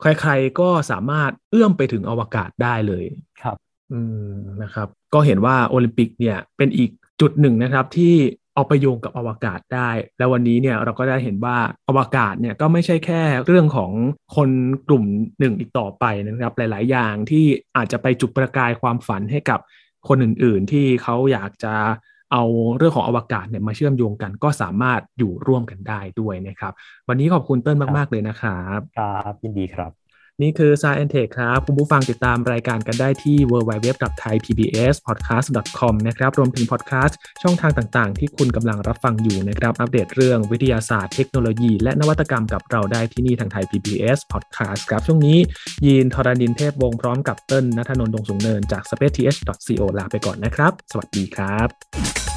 [0.00, 3.04] ใครๆก็สามารถเอื้อมไปถึงอวกาศได้เลย
[3.42, 3.56] ครับ
[3.92, 4.00] อื
[4.32, 8.14] มนะครับ ก็เห็นว่าโอลิมปิกเนี่ยเป็นอีกจุดหนึ่งนะครับที่
[8.54, 11.56] เอาไปโยงกับอวกาศได้ แล้ววันนี้เนี่ยเราก็ได้เห็นว่า
[11.88, 13.90] อวกาศเนี่ยก็ไม่ใช่แค่เรื่องของ
[14.36, 14.50] คน
[14.88, 15.04] กลุ่ม
[15.38, 17.44] หนึ่งอีกต่อไปนะครับหลาย ๆ อย่างที่
[17.76, 19.60] อาจจะไปจุดประกายความฝันให้กับ
[20.08, 21.74] คนอื่น ๆ ที่เขาอยากจะ
[22.32, 22.44] เอา
[22.76, 26.72] เรื่องของอวกาศเนี่ยมาเชื่อมโยงกัน ก็สามารถอยู่ร่วมกันได้ด้วยนะครับ
[27.08, 30.01] วันนี้ขอบคุณเติ้ลมาก ๆ เลยนะครับ ครับยินดีครับ
[30.42, 45.38] นี่คือ Science Tech ครับ คุณผู้ฟังติดตามรายการกันได้ที่ www.thaipbspodcast.com นะครับ รวมถึงพอดแคสต์ช่องทางต่างๆ ที่คุณกำลังรับฟังอยู่นะครับ อัปเดตเรื่องวิทยาศาสตร์เทคโนโลยี และนวัตกรรมกับเราได้ที่นี่ทางไทย PBS Podcast ครับ ช่วงนี้
[45.86, 52.31] ยีนทรานินเทพวงพร้อมกับเติ้ลนัทนนท์ดงสูงเนินจาก spaceth.co ลาไปก่อนนะครับ สวัสดีครับ